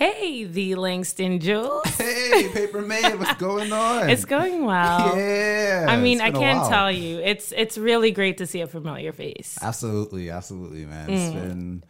Hey, 0.00 0.44
the 0.44 0.76
Langston 0.76 1.40
Jules. 1.40 1.84
Hey, 1.98 2.48
Paper 2.54 2.80
Man, 2.80 3.18
what's 3.18 3.34
going 3.34 3.70
on? 3.70 4.08
It's 4.08 4.24
going 4.24 4.64
well. 4.64 5.14
Yeah. 5.20 5.84
I 5.90 5.98
mean, 6.00 6.22
I 6.22 6.30
can't 6.30 6.66
tell 6.70 6.90
you. 6.90 7.18
It's 7.20 7.52
it's 7.54 7.76
really 7.76 8.10
great 8.10 8.38
to 8.38 8.46
see 8.46 8.62
a 8.62 8.66
familiar 8.66 9.12
face. 9.12 9.58
Absolutely, 9.60 10.30
absolutely, 10.30 10.86
man. 10.86 11.08
Mm. 11.08 11.12
It's 11.12 11.34
been 11.34 11.84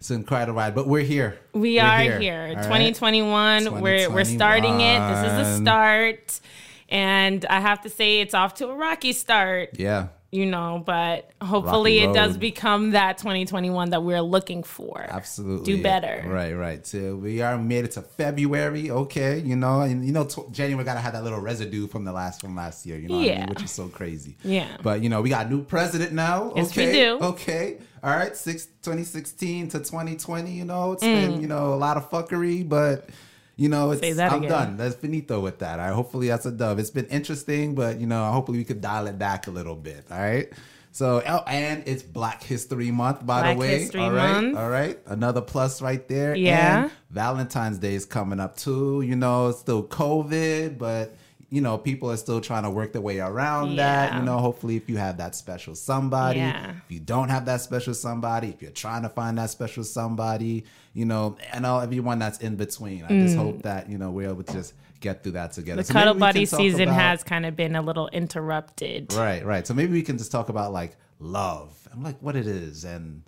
it's 0.00 0.08
been 0.08 0.24
quite 0.24 0.48
a 0.48 0.52
ride, 0.54 0.74
but 0.74 0.86
we're 0.88 1.02
here. 1.04 1.38
We 1.52 1.74
We're 1.74 1.82
are 1.84 2.18
here. 2.18 2.46
all 2.48 2.54
right? 2.54 2.62
2021. 2.64 3.80
We're 3.82 4.10
we're 4.10 4.24
starting 4.24 4.80
it. 4.80 4.98
This 5.10 5.18
is 5.18 5.58
a 5.58 5.58
2021. 5.58 5.62
start. 5.62 6.40
And 6.88 7.44
I 7.46 7.60
have 7.60 7.82
to 7.82 7.90
say 7.90 8.20
it's 8.22 8.32
off 8.34 8.54
to 8.54 8.68
a 8.68 8.74
rocky 8.74 9.12
start, 9.12 9.70
Yeah. 9.78 10.08
You 10.34 10.46
know, 10.46 10.82
but 10.84 11.30
hopefully 11.40 11.98
it 12.00 12.12
does 12.12 12.36
become 12.36 12.90
that 12.90 13.18
2021 13.18 13.90
that 13.90 14.02
we're 14.02 14.20
looking 14.20 14.62
for. 14.62 15.06
Absolutely. 15.08 15.76
Do 15.76 15.82
better. 15.82 16.24
Right, 16.26 16.52
right. 16.54 16.86
So 16.86 17.16
we 17.16 17.40
are 17.40 17.56
made 17.56 17.84
it 17.84 17.92
to 17.92 18.02
February. 18.02 18.90
Okay, 18.90 19.38
you 19.38 19.56
know, 19.56 19.82
and 19.82 20.04
you 20.04 20.12
know, 20.12 20.24
t- 20.24 20.42
January 20.50 20.84
gotta 20.84 21.00
have 21.00 21.12
that 21.12 21.22
little 21.24 21.40
residue 21.40 21.86
from 21.86 22.04
the 22.04 22.12
last 22.12 22.40
from 22.40 22.56
last 22.56 22.84
year. 22.84 22.98
You 22.98 23.08
know, 23.08 23.14
what 23.16 23.20
I 23.24 23.28
mean? 23.28 23.38
Yeah. 23.38 23.48
which 23.48 23.62
is 23.62 23.70
so 23.70 23.88
crazy. 23.88 24.36
Yeah. 24.42 24.66
But 24.82 25.02
you 25.02 25.08
know, 25.08 25.22
we 25.22 25.28
got 25.30 25.46
a 25.46 25.48
new 25.48 25.62
president 25.62 26.12
now. 26.12 26.52
Yes, 26.56 26.74
we 26.76 26.82
okay, 26.82 26.92
do. 26.92 27.18
Okay. 27.24 27.78
All 28.02 28.10
right. 28.16 28.36
Six, 28.36 28.66
2016 28.82 29.68
to 29.70 29.78
2020. 29.78 30.50
You 30.50 30.64
know, 30.64 30.92
it's 30.92 31.04
Mm. 31.04 31.20
been 31.32 31.40
you 31.40 31.46
know 31.46 31.74
a 31.74 31.76
lot 31.76 31.96
of 31.96 32.10
fuckery, 32.10 32.68
but. 32.68 33.08
You 33.56 33.68
know, 33.68 33.92
it's, 33.92 34.00
Say 34.00 34.12
that 34.14 34.32
I'm 34.32 34.38
again. 34.38 34.50
done. 34.50 34.76
That's 34.76 34.96
finito 34.96 35.40
with 35.40 35.60
that. 35.60 35.78
All 35.78 35.86
right. 35.86 35.94
Hopefully 35.94 36.28
that's 36.28 36.44
a 36.46 36.50
dub. 36.50 36.78
It's 36.78 36.90
been 36.90 37.06
interesting, 37.06 37.74
but 37.74 38.00
you 38.00 38.06
know, 38.06 38.24
hopefully 38.32 38.58
we 38.58 38.64
could 38.64 38.80
dial 38.80 39.06
it 39.06 39.18
back 39.18 39.46
a 39.46 39.50
little 39.50 39.76
bit. 39.76 40.04
All 40.10 40.18
right. 40.18 40.48
So, 40.90 41.22
oh, 41.26 41.42
and 41.48 41.82
it's 41.86 42.04
Black 42.04 42.42
History 42.42 42.92
Month, 42.92 43.26
by 43.26 43.40
Black 43.40 43.56
the 43.56 43.60
way. 43.60 43.78
History 43.80 44.00
all 44.00 44.12
right. 44.12 44.32
Month. 44.32 44.56
All 44.56 44.68
right. 44.68 44.98
Another 45.06 45.40
plus 45.40 45.82
right 45.82 46.06
there. 46.08 46.36
Yeah. 46.36 46.84
And 46.84 46.92
Valentine's 47.10 47.78
Day 47.78 47.94
is 47.94 48.04
coming 48.06 48.38
up 48.38 48.56
too. 48.56 49.02
You 49.02 49.16
know, 49.16 49.48
it's 49.48 49.58
still 49.58 49.82
COVID, 49.82 50.78
but 50.78 51.14
you 51.54 51.60
know, 51.60 51.78
people 51.78 52.10
are 52.10 52.16
still 52.16 52.40
trying 52.40 52.64
to 52.64 52.70
work 52.70 52.92
their 52.92 53.00
way 53.00 53.20
around 53.20 53.76
that. 53.76 54.12
You 54.14 54.22
know, 54.22 54.38
hopefully 54.38 54.74
if 54.76 54.88
you 54.90 54.96
have 54.96 55.18
that 55.18 55.36
special 55.36 55.76
somebody, 55.76 56.40
Yeah. 56.40 56.70
if 56.84 56.90
you 56.90 56.98
don't 56.98 57.28
have 57.28 57.44
that 57.46 57.60
special 57.60 57.94
somebody, 57.94 58.48
if 58.48 58.60
you're 58.60 58.72
trying 58.72 59.02
to 59.02 59.08
find 59.08 59.38
that 59.38 59.50
special 59.50 59.84
somebody, 59.84 60.64
you 60.94 61.04
know, 61.04 61.36
and 61.52 61.64
all 61.64 61.80
everyone 61.80 62.18
that's 62.18 62.38
in 62.40 62.56
between. 62.56 63.04
I 63.04 63.08
just 63.20 63.36
hope 63.36 63.62
that, 63.62 63.88
you 63.88 63.98
know, 63.98 64.10
we're 64.10 64.30
able 64.30 64.42
to 64.42 64.52
just 64.52 64.74
get 64.98 65.22
through 65.22 65.32
that 65.32 65.52
together. 65.52 65.82
Mm. 65.82 65.86
the 65.86 65.92
So 65.92 65.98
cuddle 65.98 66.14
buddy 66.14 66.44
season 66.44 66.88
about- 66.88 67.00
has 67.00 67.22
kind 67.22 67.46
of 67.46 67.54
been 67.54 67.76
a 67.76 67.82
little 67.82 68.08
interrupted. 68.08 69.12
Right, 69.14 69.44
right. 69.46 69.64
So 69.64 69.74
maybe 69.74 69.92
we 69.92 70.02
can 70.02 70.18
just 70.18 70.32
talk 70.32 70.48
about 70.48 70.72
like 70.72 70.96
love 71.20 71.88
and 71.92 72.02
like 72.02 72.16
what 72.20 72.34
it 72.34 72.48
is 72.48 72.84
and 72.84 73.22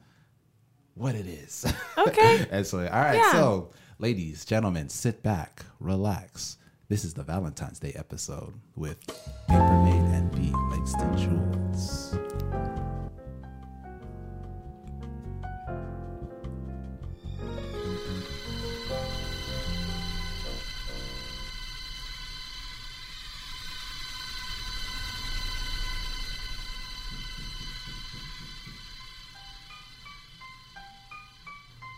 what 0.94 1.14
it 1.14 1.26
is. 1.26 1.64
Okay. 1.96 2.44
Excellent. 2.50 2.92
All 2.92 3.00
right. 3.00 3.16
Yeah. 3.18 3.30
So, 3.32 3.70
ladies, 4.00 4.44
gentlemen, 4.44 4.88
sit 4.88 5.22
back, 5.22 5.64
relax. 5.78 6.56
This 6.88 7.04
is 7.04 7.14
the 7.14 7.24
Valentine's 7.24 7.80
Day 7.80 7.92
episode 7.96 8.54
with 8.76 9.04
Paper 9.48 9.58
and 9.58 10.30
B. 10.30 10.52
Langston 10.70 11.18
Jules. 11.18 12.16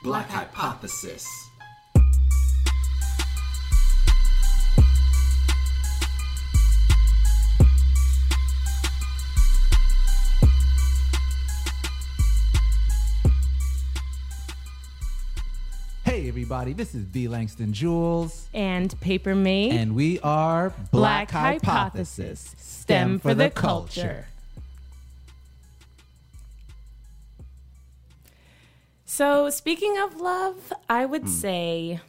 Black 0.02 0.30
Hypothesis. 0.30 1.47
Everybody, 16.50 16.72
this 16.72 16.94
is 16.94 17.04
B. 17.04 17.28
Langston 17.28 17.74
Jules, 17.74 18.48
And 18.54 18.98
Paper 19.02 19.34
Maid, 19.34 19.70
and 19.72 19.94
we 19.94 20.18
are 20.20 20.72
Black 20.90 21.30
Hypothesis, 21.30 22.54
STEM 22.58 23.18
for 23.18 23.34
the 23.34 23.50
culture. 23.50 24.24
So, 29.04 29.50
speaking 29.50 29.98
of 29.98 30.18
love, 30.22 30.72
I 30.88 31.04
would 31.04 31.24
Hmm. 31.24 31.28
say 31.28 32.00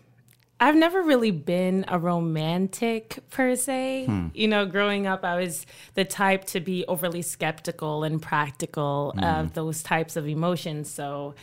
I've 0.61 0.75
never 0.75 1.01
really 1.01 1.31
been 1.31 1.83
a 1.89 1.99
romantic 1.99 3.19
per 3.29 3.57
se. 3.57 4.05
Hmm. 4.05 4.27
You 4.33 4.47
know, 4.47 4.65
growing 4.65 5.05
up, 5.05 5.25
I 5.25 5.35
was 5.37 5.65
the 5.95 6.05
type 6.05 6.45
to 6.45 6.61
be 6.61 6.85
overly 6.87 7.21
skeptical 7.23 8.05
and 8.05 8.21
practical 8.21 9.11
Hmm. 9.17 9.23
of 9.23 9.53
those 9.53 9.83
types 9.83 10.15
of 10.15 10.29
emotions. 10.29 10.89
So, 10.89 11.35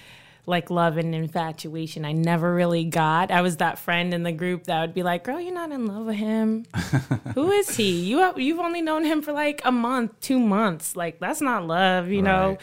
like 0.46 0.70
love 0.70 0.96
and 0.96 1.14
infatuation, 1.14 2.04
I 2.04 2.12
never 2.12 2.54
really 2.54 2.84
got. 2.84 3.30
I 3.30 3.42
was 3.42 3.56
that 3.58 3.78
friend 3.78 4.14
in 4.14 4.22
the 4.22 4.32
group 4.32 4.64
that 4.64 4.80
would 4.80 4.94
be 4.94 5.02
like, 5.02 5.24
"Girl, 5.24 5.40
you're 5.40 5.52
not 5.52 5.72
in 5.72 5.86
love 5.86 6.06
with 6.06 6.16
him. 6.16 6.64
Who 7.34 7.50
is 7.50 7.76
he? 7.76 8.00
You 8.06 8.32
you've 8.36 8.60
only 8.60 8.80
known 8.80 9.04
him 9.04 9.22
for 9.22 9.32
like 9.32 9.60
a 9.64 9.72
month, 9.72 10.18
two 10.20 10.38
months. 10.38 10.96
Like 10.96 11.18
that's 11.18 11.40
not 11.40 11.66
love, 11.66 12.08
you 12.08 12.22
know." 12.22 12.50
Right. 12.50 12.60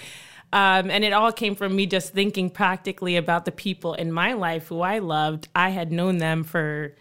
Um, 0.54 0.92
and 0.92 1.04
it 1.04 1.14
all 1.14 1.32
came 1.32 1.56
from 1.56 1.76
me 1.76 1.88
just 1.88 2.14
thinking 2.14 2.52
practically 2.52 3.18
about 3.18 3.46
the 3.46 3.52
people 3.52 3.96
in 3.96 4.12
my 4.12 4.34
life 4.34 4.68
who 4.68 4.82
I 4.82 5.00
loved. 5.00 5.48
I 5.56 5.70
had 5.70 5.92
known 5.92 6.20
them 6.20 6.44
for 6.44 6.94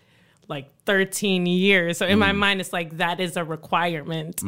13 0.84 1.46
years. 1.46 1.98
So 1.98 2.06
in 2.06 2.16
Mm. 2.16 2.20
my 2.20 2.32
mind, 2.32 2.60
it's 2.60 2.72
like 2.72 2.96
that 2.96 3.20
is 3.20 3.36
a 3.36 3.44
requirement 3.44 4.42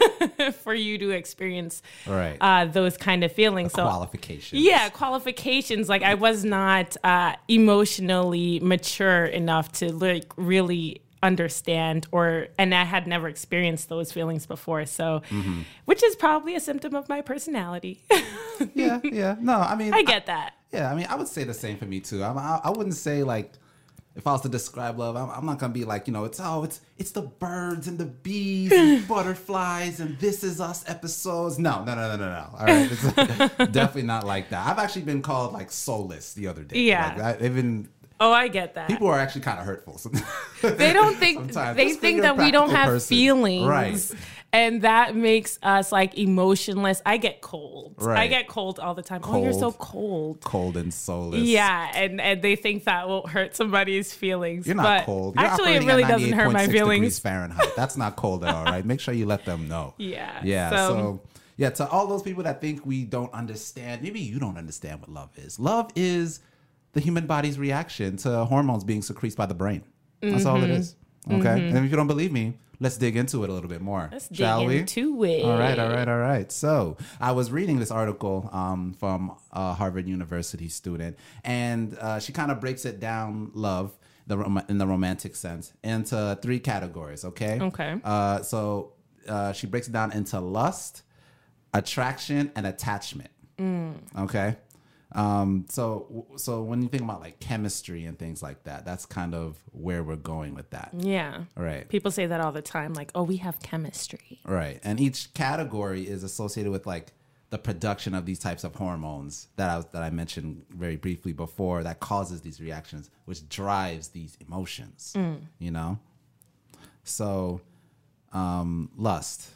for 0.62 0.72
you 0.74 0.98
to 0.98 1.10
experience 1.10 1.82
Right. 2.06 2.36
uh, 2.40 2.66
those 2.66 2.96
kind 2.96 3.24
of 3.24 3.32
feelings. 3.32 3.72
So 3.72 3.82
Qualifications. 3.82 4.62
yeah, 4.62 4.88
qualifications. 4.90 5.88
Like 5.88 6.02
I 6.02 6.14
was 6.14 6.44
not 6.44 6.96
uh, 7.02 7.34
emotionally 7.48 8.60
mature 8.60 9.24
enough 9.24 9.72
to 9.72 9.92
like 9.92 10.32
really 10.36 11.02
understand 11.22 12.06
or 12.12 12.46
and 12.56 12.74
I 12.74 12.84
had 12.84 13.06
never 13.06 13.28
experienced 13.28 13.88
those 13.88 14.10
feelings 14.12 14.46
before. 14.46 14.86
So 14.86 15.22
Mm-hmm. 15.30 15.62
which 15.84 16.02
is 16.02 16.16
probably 16.16 16.54
a 16.56 16.60
symptom 16.60 16.94
of 16.94 17.08
my 17.08 17.20
personality. 17.20 18.02
Yeah, 18.74 19.00
yeah. 19.02 19.36
No, 19.40 19.54
I 19.58 19.74
mean, 19.74 19.92
I 20.00 20.02
get 20.02 20.26
that. 20.26 20.54
Yeah, 20.72 20.90
I 20.90 20.94
mean, 20.94 21.06
I 21.10 21.16
would 21.16 21.28
say 21.28 21.44
the 21.44 21.54
same 21.54 21.76
for 21.78 21.84
me 21.86 22.00
too. 22.00 22.22
I'm, 22.22 22.38
I, 22.38 22.60
I 22.64 22.70
wouldn't 22.70 22.94
say 22.94 23.22
like 23.22 23.52
if 24.16 24.26
I 24.26 24.32
was 24.32 24.40
to 24.42 24.48
describe 24.48 24.98
love, 24.98 25.16
I'm, 25.16 25.30
I'm 25.30 25.46
not 25.46 25.58
gonna 25.58 25.72
be 25.72 25.84
like 25.84 26.06
you 26.06 26.12
know, 26.12 26.24
it's 26.24 26.40
oh, 26.42 26.64
it's 26.64 26.80
it's 26.98 27.12
the 27.12 27.22
birds 27.22 27.88
and 27.88 27.98
the 27.98 28.06
bees 28.06 28.72
and 28.72 29.06
butterflies 29.08 30.00
and 30.00 30.18
this 30.18 30.42
is 30.42 30.60
us 30.60 30.84
episodes. 30.88 31.58
No, 31.58 31.84
no, 31.84 31.94
no, 31.94 32.16
no, 32.16 32.16
no, 32.16 32.28
no. 32.30 32.46
All 32.58 32.66
right, 32.66 32.88
it's 32.90 33.02
definitely 33.72 34.02
not 34.02 34.24
like 34.24 34.50
that. 34.50 34.66
I've 34.66 34.78
actually 34.78 35.02
been 35.02 35.22
called 35.22 35.52
like 35.52 35.70
soulless 35.70 36.34
the 36.34 36.48
other 36.48 36.62
day. 36.62 36.80
Yeah. 36.80 37.14
like, 37.16 37.42
I, 37.42 37.44
even 37.44 37.88
Oh, 38.22 38.32
I 38.32 38.48
get 38.48 38.74
that. 38.74 38.86
people 38.86 39.06
are 39.08 39.18
actually 39.18 39.40
kind 39.40 39.58
of 39.58 39.64
hurtful. 39.64 39.98
they 40.62 40.92
don't 40.92 41.16
think 41.16 41.52
they 41.52 41.94
think 41.94 42.20
that 42.20 42.36
we 42.36 42.50
don't 42.50 42.68
have 42.68 42.88
person. 42.88 43.08
feelings. 43.08 43.66
Right. 43.66 44.14
And 44.52 44.82
that 44.82 45.14
makes 45.14 45.58
us 45.62 45.92
like 45.92 46.18
emotionless. 46.18 47.00
I 47.06 47.18
get 47.18 47.40
cold. 47.40 47.94
I 48.04 48.26
get 48.26 48.48
cold 48.48 48.80
all 48.80 48.94
the 48.94 49.02
time. 49.02 49.20
Oh, 49.22 49.42
you're 49.42 49.52
so 49.52 49.70
Cold. 49.70 49.78
cold. 49.78 50.40
Cold 50.40 50.76
and 50.76 50.92
soulless. 50.92 51.42
Yeah, 51.42 51.92
and, 51.94 52.20
and 52.20 52.42
they 52.42 52.56
think 52.56 52.84
that 52.84 53.08
won't 53.08 53.28
hurt 53.28 53.54
somebody's 53.54 54.12
feelings. 54.12 54.66
You're 54.66 54.74
not 54.74 54.82
but 55.00 55.04
cold. 55.06 55.36
You're 55.36 55.44
actually, 55.44 55.74
it 55.74 55.84
really 55.84 56.02
doesn't 56.02 56.32
hurt 56.32 56.50
my 56.50 56.66
98.6 56.66 56.72
feelings. 56.72 56.98
Degrees 57.00 57.18
Fahrenheit. 57.20 57.76
That's 57.76 57.96
not 57.96 58.16
cold 58.16 58.44
at 58.44 58.52
all, 58.52 58.64
right? 58.64 58.84
Make 58.84 58.98
sure 58.98 59.14
you 59.14 59.26
let 59.26 59.44
them 59.44 59.68
know. 59.68 59.94
Yeah, 59.98 60.40
Yeah. 60.42 60.70
so- 60.70 60.76
So, 60.94 61.20
yeah, 61.56 61.70
to 61.70 61.88
all 61.88 62.06
those 62.08 62.22
people 62.22 62.42
that 62.44 62.60
think 62.60 62.84
we 62.86 63.04
don't 63.04 63.32
understand, 63.34 64.02
maybe 64.02 64.18
you 64.18 64.38
don't 64.40 64.56
understand 64.56 65.00
what 65.00 65.10
love 65.10 65.28
is. 65.36 65.60
Love 65.60 65.90
is 65.94 66.40
the 66.94 67.00
human 67.00 67.26
body's 67.26 67.58
reaction 67.58 68.16
to 68.16 68.44
hormones 68.46 68.82
being 68.82 69.02
secreted 69.02 69.36
by 69.36 69.46
the 69.46 69.54
brain. 69.54 69.82
That's 70.22 70.44
all 70.46 70.56
Mm-hmm. 70.56 70.64
it 70.72 70.78
is. 70.80 70.96
Okay. 71.30 71.68
And 71.68 71.78
if 71.84 71.90
you 71.90 71.96
don't 71.96 72.06
believe 72.06 72.32
me, 72.32 72.54
let's 72.80 72.96
dig 72.96 73.16
into 73.16 73.44
it 73.44 73.50
a 73.50 73.52
little 73.52 73.68
bit 73.68 73.80
more. 73.82 74.08
Let's 74.10 74.28
dig 74.28 74.38
shall 74.38 74.64
we? 74.64 74.78
into 74.78 75.22
it. 75.24 75.44
All 75.44 75.58
right, 75.58 75.78
all 75.78 75.90
right, 75.90 76.08
all 76.08 76.18
right. 76.18 76.50
So 76.50 76.96
I 77.20 77.32
was 77.32 77.50
reading 77.50 77.78
this 77.78 77.90
article 77.90 78.48
um, 78.52 78.94
from 78.94 79.36
a 79.52 79.74
Harvard 79.74 80.08
University 80.08 80.68
student, 80.68 81.18
and 81.44 81.96
uh, 81.98 82.18
she 82.20 82.32
kind 82.32 82.50
of 82.50 82.60
breaks 82.60 82.84
it 82.84 83.00
down, 83.00 83.50
love, 83.54 83.96
the 84.26 84.38
rom- 84.38 84.62
in 84.68 84.78
the 84.78 84.86
romantic 84.86 85.36
sense, 85.36 85.72
into 85.84 86.38
three 86.40 86.58
categories. 86.60 87.24
Okay. 87.24 87.58
Okay. 87.60 88.00
Uh, 88.02 88.42
so 88.42 88.94
uh, 89.28 89.52
she 89.52 89.66
breaks 89.66 89.88
it 89.88 89.92
down 89.92 90.12
into 90.12 90.40
lust, 90.40 91.02
attraction, 91.74 92.50
and 92.56 92.66
attachment. 92.66 93.30
Okay. 94.18 94.56
Um, 95.12 95.66
so 95.68 96.26
so 96.36 96.62
when 96.62 96.82
you 96.82 96.88
think 96.88 97.02
about 97.02 97.20
like 97.20 97.40
chemistry 97.40 98.04
and 98.04 98.18
things 98.18 98.42
like 98.42 98.62
that, 98.64 98.84
that's 98.84 99.06
kind 99.06 99.34
of 99.34 99.56
where 99.72 100.02
we're 100.02 100.16
going 100.16 100.54
with 100.54 100.70
that. 100.70 100.90
Yeah. 100.96 101.44
All 101.56 101.64
right. 101.64 101.88
People 101.88 102.10
say 102.10 102.26
that 102.26 102.40
all 102.40 102.52
the 102.52 102.62
time, 102.62 102.94
like, 102.94 103.10
oh, 103.14 103.24
we 103.24 103.36
have 103.38 103.60
chemistry. 103.60 104.40
Right. 104.44 104.80
And 104.84 105.00
each 105.00 105.34
category 105.34 106.06
is 106.06 106.22
associated 106.22 106.70
with 106.70 106.86
like 106.86 107.12
the 107.50 107.58
production 107.58 108.14
of 108.14 108.24
these 108.26 108.38
types 108.38 108.62
of 108.62 108.76
hormones 108.76 109.48
that 109.56 109.68
I 109.68 109.82
that 109.92 110.02
I 110.02 110.10
mentioned 110.10 110.64
very 110.70 110.96
briefly 110.96 111.32
before 111.32 111.82
that 111.82 111.98
causes 111.98 112.40
these 112.42 112.60
reactions, 112.60 113.10
which 113.24 113.48
drives 113.48 114.08
these 114.08 114.38
emotions. 114.40 115.12
You 115.58 115.72
know, 115.72 115.98
so 117.02 117.60
um, 118.32 118.90
lust. 118.96 119.50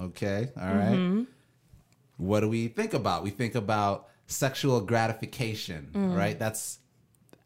Okay, 0.00 0.48
all 0.58 0.74
right. 0.74 1.26
What 2.22 2.40
do 2.40 2.48
we 2.48 2.68
think 2.68 2.94
about? 2.94 3.24
We 3.24 3.30
think 3.30 3.56
about 3.56 4.08
sexual 4.26 4.80
gratification, 4.80 5.90
right? 5.94 6.38
That's 6.38 6.78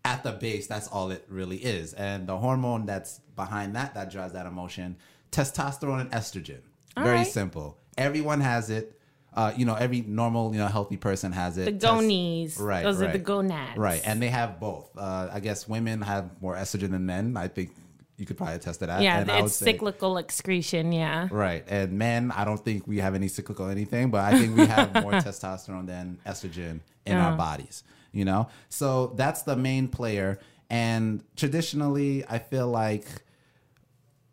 at 0.05 0.23
the 0.23 0.33
base. 0.33 0.67
That's 0.67 0.87
all 0.89 1.11
it 1.11 1.25
really 1.29 1.57
is, 1.57 1.95
and 1.95 2.27
the 2.27 2.37
hormone 2.37 2.85
that's 2.85 3.21
behind 3.37 3.75
that 3.77 3.95
that 3.95 4.11
drives 4.11 4.35
that 4.35 4.45
emotion, 4.45 4.97
testosterone 5.33 6.03
and 6.03 6.11
estrogen. 6.13 6.61
Very 6.95 7.17
right. 7.17 7.27
simple. 7.27 7.79
Everyone 7.97 8.41
has 8.41 8.69
it. 8.69 8.93
Uh, 9.35 9.53
you 9.55 9.67
know, 9.67 9.75
every 9.75 10.01
normal, 10.01 10.53
you 10.53 10.59
know, 10.59 10.67
healthy 10.67 10.97
person 10.97 11.33
has 11.33 11.59
it. 11.59 11.67
The 11.67 11.73
gonies. 11.73 12.59
Right, 12.59 12.83
Those 12.83 13.03
are 13.03 13.13
the 13.13 13.19
gonads. 13.19 13.77
Right, 13.77 14.01
and 14.05 14.21
they 14.21 14.29
have 14.29 14.61
both. 14.61 14.91
Uh, 14.97 15.29
I 15.33 15.41
guess 15.41 15.67
women 15.69 16.03
have 16.03 16.31
more 16.41 16.55
estrogen 16.55 16.91
than 16.91 17.05
men. 17.07 17.37
I 17.37 17.49
think 17.49 17.71
you 18.19 18.27
could 18.27 18.37
probably 18.37 18.55
attest 18.55 18.81
to 18.81 18.87
that. 18.87 19.03
Yeah, 19.03 19.21
and 19.21 19.31
it's 19.31 19.57
say- 19.57 19.73
cyclical 19.73 20.19
excretion. 20.19 20.93
Yeah. 20.93 21.29
Right, 21.31 21.65
and 21.69 21.93
men, 21.93 22.33
I 22.33 22.45
don't 22.45 22.63
think 22.63 22.87
we 22.87 22.99
have 22.99 23.15
any 23.15 23.29
cyclical 23.29 23.69
anything, 23.69 24.11
but 24.11 24.25
I 24.25 24.39
think 24.39 24.57
we 24.57 24.67
have 24.67 25.03
more 25.03 25.13
testosterone 25.27 25.87
than 25.87 26.19
estrogen 26.27 26.81
in 27.05 27.17
our 27.17 27.35
oh. 27.35 27.37
bodies. 27.37 27.85
You 28.13 28.25
know, 28.25 28.49
so 28.71 29.13
that's 29.17 29.43
the 29.43 29.57
main 29.57 29.89
player. 29.89 30.39
And 30.71 31.23
traditionally, 31.37 32.25
I 32.27 32.39
feel 32.39 32.69
like 32.69 33.07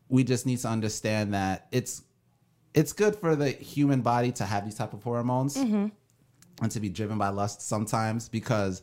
we 0.07 0.24
just 0.24 0.45
need 0.45 0.59
to 0.59 0.68
understand 0.68 1.33
that 1.33 1.68
it's 1.71 2.03
it's 2.74 2.94
good 2.94 3.15
for 3.15 3.35
the 3.35 3.50
human 3.50 4.01
body 4.01 4.31
to 4.33 4.45
have 4.45 4.65
these 4.65 4.75
type 4.75 4.94
of 4.94 5.03
hormones 5.03 5.57
mm-hmm. 5.57 5.88
and 6.62 6.71
to 6.71 6.80
be 6.80 6.89
driven 6.89 7.18
by 7.18 7.30
lust 7.30 7.62
sometimes 7.62 8.30
because 8.30 8.81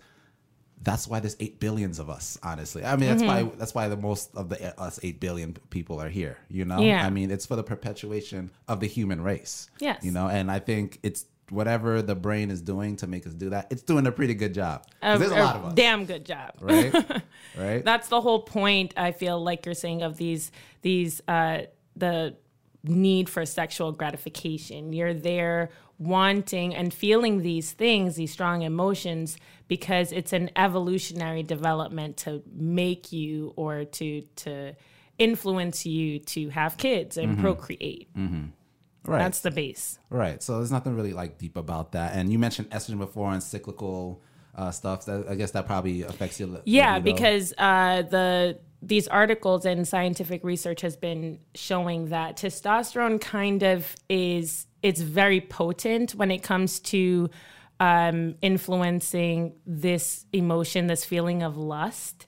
that's 0.83 1.07
why 1.07 1.21
there's 1.21 1.37
eight 1.41 1.61
billions 1.61 1.99
of 1.99 2.09
us. 2.09 2.39
Honestly, 2.43 2.85
I 2.85 2.97
mean 2.97 3.11
that's 3.11 3.23
why 3.23 3.43
that's 3.59 3.75
why 3.75 3.89
the 3.89 3.97
most 3.97 4.35
of 4.35 4.49
the 4.49 4.81
us 4.81 4.99
eight 5.03 5.21
billion 5.21 5.55
people 5.71 6.01
are 6.01 6.09
here. 6.09 6.39
You 6.49 6.65
know, 6.65 6.81
Yeah. 6.81 7.05
I 7.05 7.11
mean 7.11 7.31
it's 7.31 7.47
for 7.47 7.57
the 7.57 7.63
perpetuation 7.63 8.51
of 8.69 8.81
the 8.81 8.87
human 8.87 9.21
race. 9.23 9.69
Yes. 9.79 10.03
you 10.05 10.13
know, 10.13 10.29
and 10.29 10.51
I 10.51 10.59
think 10.59 10.99
it's 11.03 11.27
whatever 11.51 12.01
the 12.01 12.15
brain 12.15 12.51
is 12.51 12.63
doing 12.63 12.97
to 12.97 13.07
make 13.07 13.27
us 13.27 13.35
do 13.35 13.51
that. 13.51 13.67
It's 13.71 13.83
doing 13.83 14.07
a 14.07 14.13
pretty 14.13 14.35
good 14.35 14.55
job. 14.55 14.87
A, 15.03 15.19
there's 15.19 15.33
a 15.33 15.35
a 15.35 15.43
lot 15.43 15.57
of 15.57 15.65
us, 15.67 15.75
damn 15.75 16.05
good 16.07 16.25
job. 16.25 16.53
right? 16.61 16.95
right. 17.59 17.85
That's 17.85 18.09
the 18.09 18.21
whole 18.21 18.43
point. 18.43 18.95
I 18.97 19.13
feel 19.13 19.43
like 19.43 19.67
you're 19.67 19.75
saying 19.75 20.03
of 20.03 20.17
these 20.17 20.51
these 20.83 21.21
uh, 21.29 21.63
the 21.97 22.37
need 22.85 23.29
for 23.29 23.45
sexual 23.45 23.93
gratification. 23.93 24.93
You're 24.93 25.15
there 25.15 25.71
wanting 25.99 26.75
and 26.75 26.93
feeling 26.93 27.43
these 27.43 27.73
things, 27.73 28.17
these 28.17 28.33
strong 28.33 28.63
emotions, 28.63 29.37
because 29.69 30.13
it's 30.13 30.33
an 30.33 30.51
evolutionary 30.57 31.43
development 31.43 32.17
to 32.19 32.43
make 32.53 33.13
you 33.13 33.53
or 33.57 33.85
to 33.85 34.23
to 34.37 34.75
influence 35.19 35.85
you 35.85 36.19
to 36.19 36.49
have 36.49 36.79
kids 36.79 37.19
and 37.19 37.39
procreate. 37.39 38.09
right. 38.17 39.19
That's 39.19 39.41
the 39.41 39.51
base. 39.51 39.99
Right. 40.09 40.43
So 40.43 40.57
there's 40.57 40.73
nothing 40.73 40.97
really 40.97 41.13
like 41.13 41.37
deep 41.37 41.57
about 41.59 41.93
that. 41.93 42.17
And 42.17 42.33
you 42.33 42.39
mentioned 42.39 42.71
estrogen 42.71 42.99
before 42.99 43.31
and 43.33 43.43
cyclical 43.43 44.23
uh, 44.55 44.71
stuff. 44.71 45.05
That 45.05 45.27
I 45.29 45.35
guess 45.35 45.51
that 45.53 45.67
probably 45.67 46.03
affects 46.03 46.41
your. 46.41 46.61
Yeah, 46.65 46.97
libido. 46.97 47.17
because 47.17 47.53
uh, 47.59 48.03
the 48.03 48.59
these 48.83 49.07
articles 49.09 49.65
and 49.67 49.87
scientific 49.87 50.43
research 50.43 50.81
has 50.81 50.97
been 50.97 51.39
showing 51.55 52.09
that 52.09 52.37
testosterone 52.37 53.21
kind 53.21 53.63
of 53.63 53.95
is 54.09 54.67
it's 54.83 55.01
very 55.01 55.41
potent 55.41 56.13
when 56.15 56.31
it 56.31 56.43
comes 56.43 56.81
to 56.81 57.29
um, 57.79 58.35
influencing 58.43 59.55
this 59.67 60.25
emotion, 60.33 60.87
this 60.87 61.05
feeling 61.05 61.43
of 61.43 61.57
lust. 61.57 62.27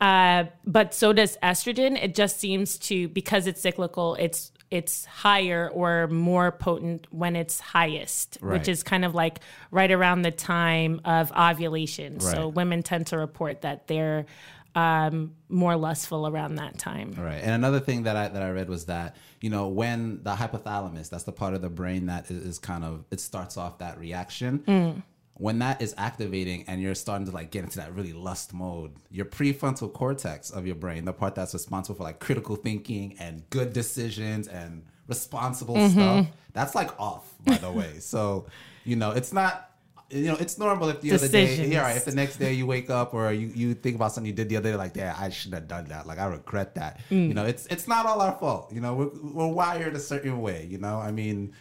Uh, 0.00 0.44
but 0.66 0.94
so 0.94 1.12
does 1.12 1.36
estrogen. 1.42 2.02
It 2.02 2.14
just 2.14 2.38
seems 2.40 2.78
to 2.78 3.08
because 3.08 3.46
it's 3.46 3.60
cyclical. 3.60 4.14
It's 4.18 4.52
it's 4.70 5.04
higher 5.04 5.68
or 5.74 6.06
more 6.06 6.52
potent 6.52 7.06
when 7.10 7.34
it's 7.34 7.58
highest, 7.58 8.38
Right. 8.40 8.52
which 8.58 8.68
is 8.68 8.84
kind 8.84 9.04
of 9.04 9.16
like 9.16 9.40
right 9.72 9.90
around 9.90 10.22
the 10.22 10.30
time 10.30 11.00
of 11.04 11.32
ovulation. 11.32 12.20
So 12.20 12.46
women 12.48 12.84
tend 12.84 13.08
to 13.08 13.18
report 13.18 13.62
that 13.62 13.88
they're 13.88 14.26
um, 14.74 15.34
more 15.48 15.76
lustful 15.76 16.26
around 16.26 16.56
that 16.56 16.78
time. 16.78 17.14
Right. 17.18 17.40
And 17.42 17.50
another 17.50 17.80
thing 17.80 18.04
that 18.04 18.16
I 18.16 18.28
that 18.28 18.42
I 18.42 18.50
read 18.50 18.68
was 18.68 18.86
that 18.86 19.16
you 19.40 19.50
know 19.50 19.68
when 19.68 20.22
the 20.22 20.34
hypothalamus, 20.34 21.10
that's 21.10 21.24
the 21.24 21.32
part 21.32 21.54
of 21.54 21.62
the 21.62 21.70
brain 21.70 22.06
that 22.06 22.30
is, 22.30 22.44
is 22.44 22.58
kind 22.58 22.84
of 22.84 23.04
it 23.10 23.20
starts 23.20 23.56
off 23.56 23.78
that 23.78 23.98
reaction. 23.98 25.02
When 25.34 25.60
that 25.60 25.80
is 25.80 25.94
activating 25.96 26.64
and 26.68 26.82
you're 26.82 26.94
starting 26.94 27.26
to 27.26 27.32
like 27.32 27.50
get 27.50 27.64
into 27.64 27.78
that 27.78 27.94
really 27.94 28.12
lust 28.12 28.52
mode, 28.52 28.92
your 29.10 29.24
prefrontal 29.24 29.90
cortex 29.90 30.50
of 30.50 30.66
your 30.66 30.74
brain, 30.74 31.06
the 31.06 31.14
part 31.14 31.34
that's 31.34 31.54
responsible 31.54 31.96
for 31.96 32.02
like 32.02 32.18
critical 32.18 32.56
thinking 32.56 33.16
and 33.18 33.48
good 33.48 33.72
decisions 33.72 34.48
and 34.48 34.84
responsible 35.06 35.76
stuff, 35.88 36.26
that's 36.52 36.74
like 36.74 36.90
off, 37.00 37.32
by 37.46 37.56
the 37.56 37.72
way. 37.72 38.00
So, 38.00 38.48
you 38.84 38.96
know, 38.96 39.12
it's 39.12 39.32
not 39.32 39.69
you 40.10 40.26
know, 40.26 40.36
it's 40.40 40.58
normal 40.58 40.88
if 40.88 41.00
the 41.00 41.12
other 41.12 41.28
day, 41.28 41.66
yeah, 41.66 41.82
right, 41.82 41.96
if 41.96 42.04
the 42.04 42.14
next 42.14 42.36
day 42.36 42.52
you 42.52 42.66
wake 42.66 42.90
up 42.90 43.14
or 43.14 43.32
you, 43.32 43.48
you 43.54 43.74
think 43.74 43.96
about 43.96 44.12
something 44.12 44.26
you 44.26 44.34
did 44.34 44.48
the 44.48 44.56
other 44.56 44.72
day, 44.72 44.76
like, 44.76 44.96
yeah, 44.96 45.16
I 45.18 45.28
should 45.28 45.54
have 45.54 45.68
done 45.68 45.84
that. 45.86 46.06
Like, 46.06 46.18
I 46.18 46.26
regret 46.26 46.74
that. 46.74 47.00
You 47.10 47.34
know, 47.34 47.44
it's 47.44 47.66
it's 47.66 47.86
not 47.86 48.06
all 48.06 48.20
our 48.20 48.32
fault. 48.32 48.72
You 48.72 48.80
know, 48.80 48.94
we're, 48.94 49.10
we're 49.32 49.48
wired 49.48 49.94
a 49.94 50.00
certain 50.00 50.40
way. 50.40 50.66
You 50.68 50.78
know, 50.78 50.98
I 50.98 51.12
mean, 51.12 51.54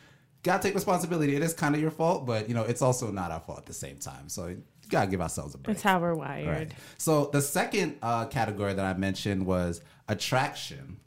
gotta 0.44 0.64
take 0.64 0.74
responsibility. 0.76 1.36
It 1.36 1.44
is 1.44 1.54
kind 1.54 1.76
of 1.76 1.82
your 1.82 1.92
fault, 1.92 2.26
but 2.26 2.50
you 2.50 2.56
know, 2.56 2.64
it's 2.64 2.82
also 2.82 3.12
not 3.12 3.32
our 3.32 3.42
fault 3.42 3.60
at 3.60 3.66
the 3.66 3.74
same 3.74 3.98
time. 3.98 4.30
So 4.30 4.48
you 4.48 4.64
gotta 4.90 5.10
give 5.12 5.22
ourselves 5.22 5.54
a 5.54 5.58
break. 5.58 5.78
That's 5.78 5.84
how 5.84 6.00
we're 6.00 6.16
wired. 6.16 6.48
Right. 6.48 6.72
So 6.98 7.30
the 7.32 7.42
second 7.42 7.98
uh, 8.02 8.26
category 8.26 8.74
that 8.74 8.86
I 8.86 8.98
mentioned 8.98 9.46
was 9.46 9.82
attraction. 10.08 11.00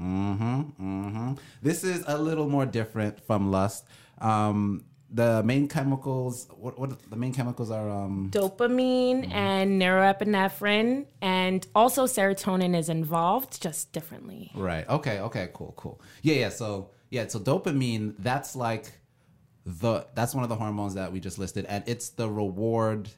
Mm-hmm. 0.00 0.60
Mm-hmm. 0.80 1.32
This 1.62 1.84
is 1.84 2.04
a 2.06 2.18
little 2.18 2.48
more 2.48 2.66
different 2.66 3.20
from 3.26 3.50
lust. 3.50 3.86
Um, 4.18 4.84
the 5.16 5.42
main 5.42 5.66
chemicals. 5.68 6.46
What, 6.64 6.78
what 6.80 6.90
the 7.10 7.16
main 7.24 7.32
chemicals 7.38 7.70
are? 7.70 7.88
Um, 7.98 8.30
Dopamine 8.30 9.20
Mm-hmm. 9.24 9.32
and 9.32 9.68
neuroepinephrine, 9.82 11.06
and 11.22 11.66
also 11.74 12.06
serotonin 12.06 12.76
is 12.76 12.88
involved, 12.88 13.52
just 13.66 13.92
differently. 13.92 14.50
Right. 14.54 14.86
Okay. 14.88 15.16
Okay. 15.28 15.46
Cool. 15.52 15.72
Cool. 15.76 15.96
Yeah. 16.22 16.36
Yeah. 16.42 16.48
So 16.50 16.90
yeah. 17.10 17.26
So 17.28 17.38
dopamine. 17.40 18.14
That's 18.18 18.54
like 18.56 18.86
the. 19.64 20.06
That's 20.14 20.34
one 20.34 20.44
of 20.46 20.50
the 20.50 20.56
hormones 20.64 20.94
that 20.94 21.12
we 21.12 21.18
just 21.20 21.38
listed, 21.38 21.64
and 21.68 21.82
it's 21.86 22.10
the 22.10 22.28
reward 22.28 23.08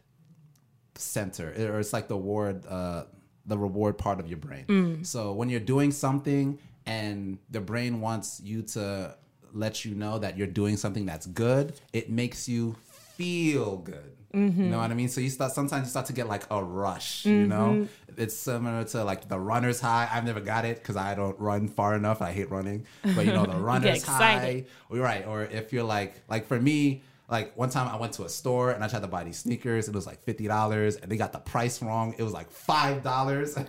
center, 0.94 1.49
or 1.72 1.80
it's 1.80 1.92
like 1.92 2.08
the 2.08 2.16
reward. 2.16 2.66
Uh, 2.66 3.04
the 3.46 3.56
reward 3.56 3.96
part 3.96 4.20
of 4.20 4.28
your 4.28 4.37
brain. 4.37 5.04
So 5.04 5.32
when 5.32 5.49
you're 5.49 5.58
doing 5.75 5.90
something 5.90 6.58
and 6.84 7.38
the 7.49 7.62
brain 7.62 8.02
wants 8.02 8.42
you 8.44 8.61
to 8.75 9.16
let 9.52 9.84
you 9.84 9.94
know 9.94 10.18
that 10.18 10.36
you're 10.36 10.46
doing 10.46 10.76
something 10.76 11.06
that's 11.06 11.26
good, 11.26 11.74
it 11.92 12.10
makes 12.10 12.48
you 12.48 12.76
feel 13.16 13.76
good. 13.78 14.14
You 14.34 14.64
know 14.70 14.78
what 14.78 14.90
I 14.90 14.94
mean? 14.94 15.08
So 15.08 15.20
you 15.22 15.30
start 15.30 15.52
sometimes 15.52 15.86
you 15.86 15.90
start 15.90 16.06
to 16.06 16.12
get 16.12 16.28
like 16.28 16.44
a 16.50 16.62
rush, 16.62 17.24
you 17.24 17.46
know? 17.46 17.88
It's 18.16 18.34
similar 18.36 18.84
to 18.84 19.02
like 19.04 19.26
the 19.28 19.38
runner's 19.38 19.80
high. 19.80 20.08
I've 20.12 20.24
never 20.24 20.40
got 20.40 20.64
it 20.64 20.78
because 20.78 20.96
I 20.96 21.14
don't 21.14 21.38
run 21.40 21.66
far 21.68 21.94
enough. 21.96 22.20
I 22.20 22.32
hate 22.32 22.50
running. 22.50 22.84
But 23.02 23.24
you 23.26 23.32
know, 23.32 23.46
the 23.46 23.56
runner's 23.70 24.04
high. 24.04 24.64
Or 24.90 24.98
right. 24.98 25.26
Or 25.26 25.42
if 25.44 25.72
you're 25.72 25.84
like 25.84 26.20
like 26.28 26.46
for 26.46 26.60
me, 26.60 27.02
like 27.30 27.54
one 27.58 27.68
time 27.68 27.88
I 27.88 27.97
went 27.97 28.14
to 28.14 28.25
a 28.25 28.28
store 28.28 28.70
and 28.70 28.82
I 28.82 28.88
tried 28.88 29.02
to 29.02 29.06
buy 29.06 29.23
these 29.23 29.37
sneakers. 29.37 29.87
It 29.87 29.94
was 29.94 30.06
like 30.06 30.23
fifty 30.25 30.49
dollars, 30.49 30.97
and 30.97 31.12
they 31.12 31.18
got 31.18 31.32
the 31.32 31.38
price 31.38 31.82
wrong. 31.82 32.14
It 32.16 32.23
was 32.23 32.32
like 32.32 32.50
five 32.50 33.02
dollars. 33.02 33.54
and 33.56 33.66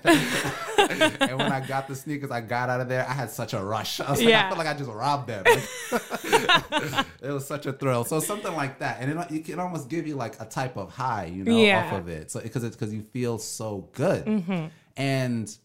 when 1.38 1.52
I 1.52 1.66
got 1.68 1.90
the 1.90 1.96
sneakers, 1.96 2.32
I 2.32 2.40
got 2.40 2.70
out 2.70 2.80
of 2.80 2.88
there. 2.88 3.06
I 3.08 3.12
had 3.12 3.30
such 3.30 3.54
a 3.54 3.62
rush. 3.62 4.00
I 4.00 4.12
was 4.12 4.22
like, 4.22 4.34
I 4.34 4.48
felt 4.48 4.58
like 4.58 4.68
I 4.68 4.74
just 4.76 4.90
robbed 4.90 5.28
them. 5.28 5.44
Like, 5.44 5.60
it 7.22 7.32
was 7.32 7.46
such 7.46 7.66
a 7.66 7.74
thrill. 7.74 8.06
So 8.06 8.22
something 8.22 8.56
like 8.56 8.80
that, 8.80 9.02
and 9.02 9.20
it, 9.20 9.32
it 9.32 9.46
can 9.46 9.60
almost 9.60 9.90
give 9.90 10.08
you 10.08 10.16
like 10.16 10.40
a 10.40 10.46
type 10.46 10.78
of 10.78 10.94
high, 10.94 11.26
you 11.26 11.44
know, 11.44 11.58
Yeah. 11.58 11.86
off 11.86 12.00
of 12.00 12.08
it. 12.08 12.32
So 12.32 12.40
because 12.40 12.64
it's 12.64 12.78
because 12.78 12.94
you 12.94 13.02
feel 13.12 13.40
so 13.40 13.90
good, 13.92 14.26
mm-hmm. 14.26 14.68
and 14.96 15.58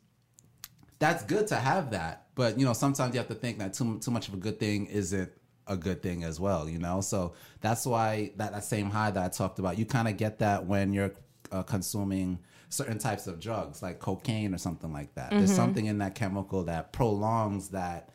that's 0.99 1.23
good 1.23 1.47
to 1.49 1.57
have 1.57 1.93
that. 1.93 2.27
But 2.35 2.59
you 2.59 2.65
know, 2.65 2.73
sometimes 2.73 3.15
you 3.15 3.21
have 3.21 3.29
to 3.29 3.37
think 3.37 3.61
that 3.61 3.75
too 3.75 4.01
too 4.01 4.11
much 4.11 4.27
of 4.27 4.35
a 4.35 4.39
good 4.39 4.59
thing 4.59 4.87
isn't 4.87 5.31
a 5.67 5.77
good 5.77 6.03
thing 6.03 6.25
as 6.25 6.39
well. 6.39 6.69
You 6.69 6.79
know, 6.79 7.01
so 7.01 7.35
that's 7.61 7.87
why 7.87 8.33
that, 8.37 8.53
that 8.53 8.65
same 8.65 8.91
high 8.91 9.11
that 9.11 9.25
I 9.25 9.29
talked 9.29 9.59
about, 9.59 9.79
you 9.79 9.87
kind 9.87 10.09
of 10.09 10.17
get 10.17 10.39
that 10.39 10.67
when 10.67 10.93
you're 10.93 11.13
uh, 11.53 11.63
consuming 11.63 12.39
certain 12.69 12.99
types 12.99 13.27
of 13.27 13.39
drugs 13.39 13.83
like 13.83 14.01
cocaine 14.01 14.55
or 14.55 14.59
something 14.59 14.93
like 14.93 15.15
that. 15.15 15.31
There's 15.31 15.55
something 15.55 15.87
in 15.87 15.99
that 15.99 16.15
chemical 16.15 16.65
that 16.65 16.93
prolongs 16.93 17.69
that 17.71 18.11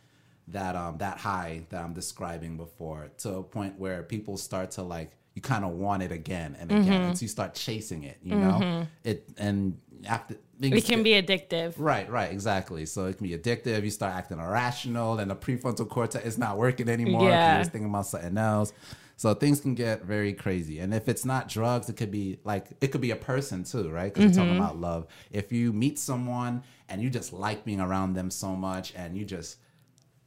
that 0.49 0.75
um 0.75 0.97
that 0.97 1.17
high 1.19 1.65
that 1.69 1.83
I'm 1.83 1.93
describing 1.93 2.57
before 2.57 3.11
to 3.19 3.35
a 3.35 3.43
point 3.43 3.79
where 3.79 4.03
people 4.03 4.35
start 4.35 4.71
to 4.71 4.81
like 4.81 5.11
you 5.39 5.41
kind 5.53 5.63
of 5.63 5.71
want 5.71 6.03
it 6.03 6.11
again 6.11 6.57
and 6.59 6.69
again, 6.69 6.83
Mm-hmm. 6.83 6.91
and 7.09 7.17
so 7.17 7.21
you 7.23 7.27
start 7.29 7.53
chasing 7.55 8.03
it. 8.03 8.17
You 8.21 8.35
know, 8.35 8.85
it 9.05 9.29
and 9.37 9.77
after 10.05 10.35
things 10.59 10.75
It 10.77 10.83
can 10.85 11.01
be 11.01 11.11
addictive. 11.11 11.75
Right, 11.77 12.09
right, 12.09 12.29
exactly. 12.31 12.85
So 12.85 13.05
it 13.05 13.17
can 13.17 13.25
be 13.27 13.37
addictive. 13.37 13.83
You 13.83 13.89
start 13.89 14.13
acting 14.13 14.39
irrational, 14.39 15.17
and 15.19 15.31
the 15.31 15.35
prefrontal 15.35 15.87
cortex 15.87 16.25
is 16.25 16.37
not 16.37 16.57
working 16.57 16.89
anymore. 16.89 17.29
Yeah. 17.29 17.53
You're 17.53 17.61
just 17.61 17.71
thinking 17.71 17.89
about 17.89 18.05
something 18.07 18.37
else. 18.37 18.73
So 19.15 19.33
things 19.33 19.59
can 19.61 19.75
get 19.75 20.03
very 20.03 20.33
crazy. 20.33 20.79
And 20.79 20.93
if 20.93 21.07
it's 21.09 21.23
not 21.25 21.47
drugs, 21.49 21.89
it 21.89 21.95
could 21.95 22.11
be 22.11 22.39
like 22.43 22.65
it 22.81 22.87
could 22.91 23.01
be 23.01 23.11
a 23.11 23.15
person 23.31 23.63
too, 23.63 23.89
right? 23.89 24.13
Because 24.13 24.29
we're 24.31 24.35
talking 24.35 24.51
Mm-hmm. 24.55 24.61
about 24.61 24.77
love. 24.79 25.07
If 25.31 25.51
you 25.53 25.71
meet 25.73 25.99
someone 25.99 26.63
and 26.89 27.01
you 27.01 27.09
just 27.09 27.31
like 27.33 27.63
being 27.65 27.79
around 27.81 28.13
them 28.13 28.29
so 28.29 28.55
much, 28.55 28.93
and 28.95 29.17
you 29.17 29.23
just 29.25 29.57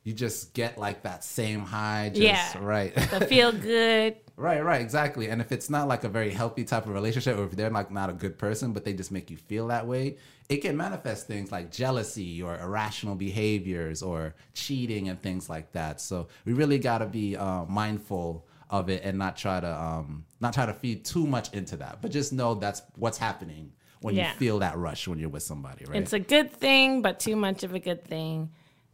you 0.05 0.13
just 0.13 0.53
get 0.53 0.79
like 0.79 1.05
that 1.05 1.23
same 1.25 1.61
high, 1.61 2.09
just 2.11 2.21
Yeah. 2.23 2.53
right. 2.61 2.95
The 2.95 3.27
feel 3.27 3.53
good. 3.75 4.17
Right, 4.37 4.65
right, 4.65 4.81
exactly. 4.81 5.29
And 5.29 5.41
if 5.41 5.53
it's 5.53 5.69
not 5.69 5.89
like 5.89 6.05
a 6.05 6.09
very 6.09 6.31
healthy 6.31 6.65
type 6.65 6.87
of 6.87 6.93
relationship, 6.95 7.37
or 7.37 7.45
if 7.45 7.53
they're 7.53 7.71
like 7.71 7.91
not 7.91 8.11
a 8.11 8.13
good 8.15 8.39
person, 8.39 8.73
but 8.73 8.85
they 8.85 8.93
just 8.93 9.13
make 9.13 9.31
you 9.31 9.37
feel 9.37 9.69
that 9.69 9.87
way, 9.87 10.17
it 10.49 10.59
can 10.59 10.77
manifest 10.77 11.27
things 11.27 11.53
like 11.53 11.71
jealousy 11.71 12.43
or 12.43 12.59
irrational 12.59 13.15
behaviors 13.15 14.03
or 14.03 14.35
cheating 14.55 15.09
and 15.09 15.21
things 15.23 15.49
like 15.51 15.73
that. 15.73 16.01
So 16.01 16.29
we 16.45 16.55
really 16.55 16.79
got 16.79 16.99
to 16.99 17.07
be 17.07 17.37
uh, 17.37 17.65
mindful 17.67 18.47
of 18.71 18.89
it 18.89 19.03
and 19.05 19.19
not 19.19 19.37
try 19.37 19.61
to 19.61 19.81
um, 19.83 20.25
not 20.41 20.55
try 20.55 20.65
to 20.65 20.73
feed 20.73 21.05
too 21.05 21.27
much 21.27 21.53
into 21.53 21.77
that, 21.77 22.01
but 22.01 22.11
just 22.11 22.33
know 22.33 22.55
that's 22.55 22.81
what's 22.97 23.19
happening 23.19 23.73
when 24.01 24.15
Yeah. 24.15 24.31
you 24.33 24.39
feel 24.39 24.59
that 24.61 24.77
rush 24.79 25.07
when 25.07 25.19
you're 25.19 25.29
with 25.29 25.43
somebody, 25.43 25.85
right? 25.85 26.01
It's 26.01 26.15
a 26.15 26.19
good 26.19 26.51
thing, 26.51 27.03
but 27.03 27.21
too 27.21 27.37
much 27.37 27.63
of 27.65 27.75
a 27.75 27.79
good 27.79 28.03
thing 28.05 28.51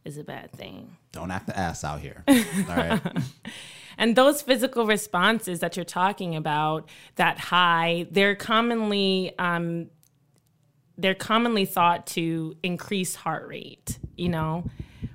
is 0.09 0.17
a 0.17 0.23
bad 0.23 0.51
thing. 0.51 0.97
Don't 1.11 1.31
act 1.31 1.47
the 1.47 1.57
ass 1.57 1.83
out 1.83 2.01
here. 2.01 2.23
All 2.27 2.35
right. 2.75 3.01
And 3.97 4.15
those 4.15 4.41
physical 4.41 4.85
responses 4.85 5.59
that 5.59 5.75
you're 5.75 5.83
talking 5.83 6.35
about, 6.35 6.87
that 7.17 7.37
high, 7.37 8.07
they're 8.09 8.35
commonly 8.35 9.37
um, 9.37 9.89
they're 10.97 11.15
commonly 11.15 11.65
thought 11.65 12.07
to 12.07 12.55
increase 12.63 13.15
heart 13.15 13.47
rate. 13.47 13.99
You 14.15 14.29
know, 14.29 14.69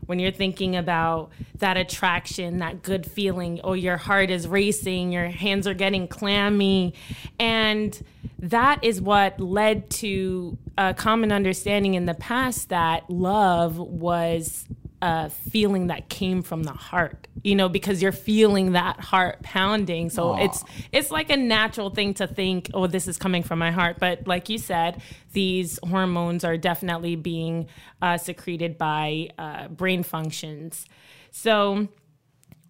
when 0.07 0.19
you're 0.19 0.33
thinking 0.33 0.77
about 0.77 1.31
that 1.59 1.77
attraction, 1.77 2.59
that 2.59 2.83
good 2.83 3.11
feeling, 3.11 3.61
oh, 3.65 3.73
your 3.73 3.97
heart 3.97 4.31
is 4.31 4.47
racing, 4.47 5.13
your 5.13 5.29
hands 5.29 5.67
are 5.67 5.75
getting 5.75 6.07
clammy, 6.07 6.95
and 7.39 8.03
that 8.39 8.85
is 8.85 9.01
what 9.01 9.41
led 9.41 9.89
to 9.91 10.59
a 10.77 10.93
common 10.93 11.33
understanding 11.33 11.95
in 11.95 12.05
the 12.05 12.15
past 12.15 12.69
that 12.69 13.09
love 13.09 13.79
was 13.79 14.67
a 15.05 15.29
feeling 15.29 15.89
that 15.89 16.09
came 16.09 16.41
from 16.41 16.63
the 16.63 16.73
heart 16.73 17.29
you 17.43 17.55
know 17.55 17.69
because 17.69 18.01
you're 18.01 18.11
feeling 18.11 18.73
that 18.73 18.99
heart 18.99 19.43
pounding. 19.43 20.09
So 20.09 20.31
Aw. 20.31 20.45
it's 20.47 20.65
it's 20.93 21.11
like 21.11 21.31
a 21.31 21.37
natural 21.37 21.91
thing 21.91 22.15
to 22.15 22.27
think 22.27 22.71
oh 22.73 22.87
this 22.87 23.07
is 23.07 23.19
coming 23.19 23.43
from 23.43 23.59
my 23.59 23.71
heart. 23.71 23.99
But 24.01 24.27
like 24.27 24.49
you 24.49 24.59
said 24.59 25.03
these 25.33 25.79
hormones 25.85 26.43
are 26.43 26.57
definitely 26.57 27.17
being 27.17 27.69
uh, 28.01 28.17
secreted 28.17 28.79
by 28.79 29.29
uh, 29.39 29.69
brain 29.69 30.03
functions. 30.03 30.87
So 31.31 31.89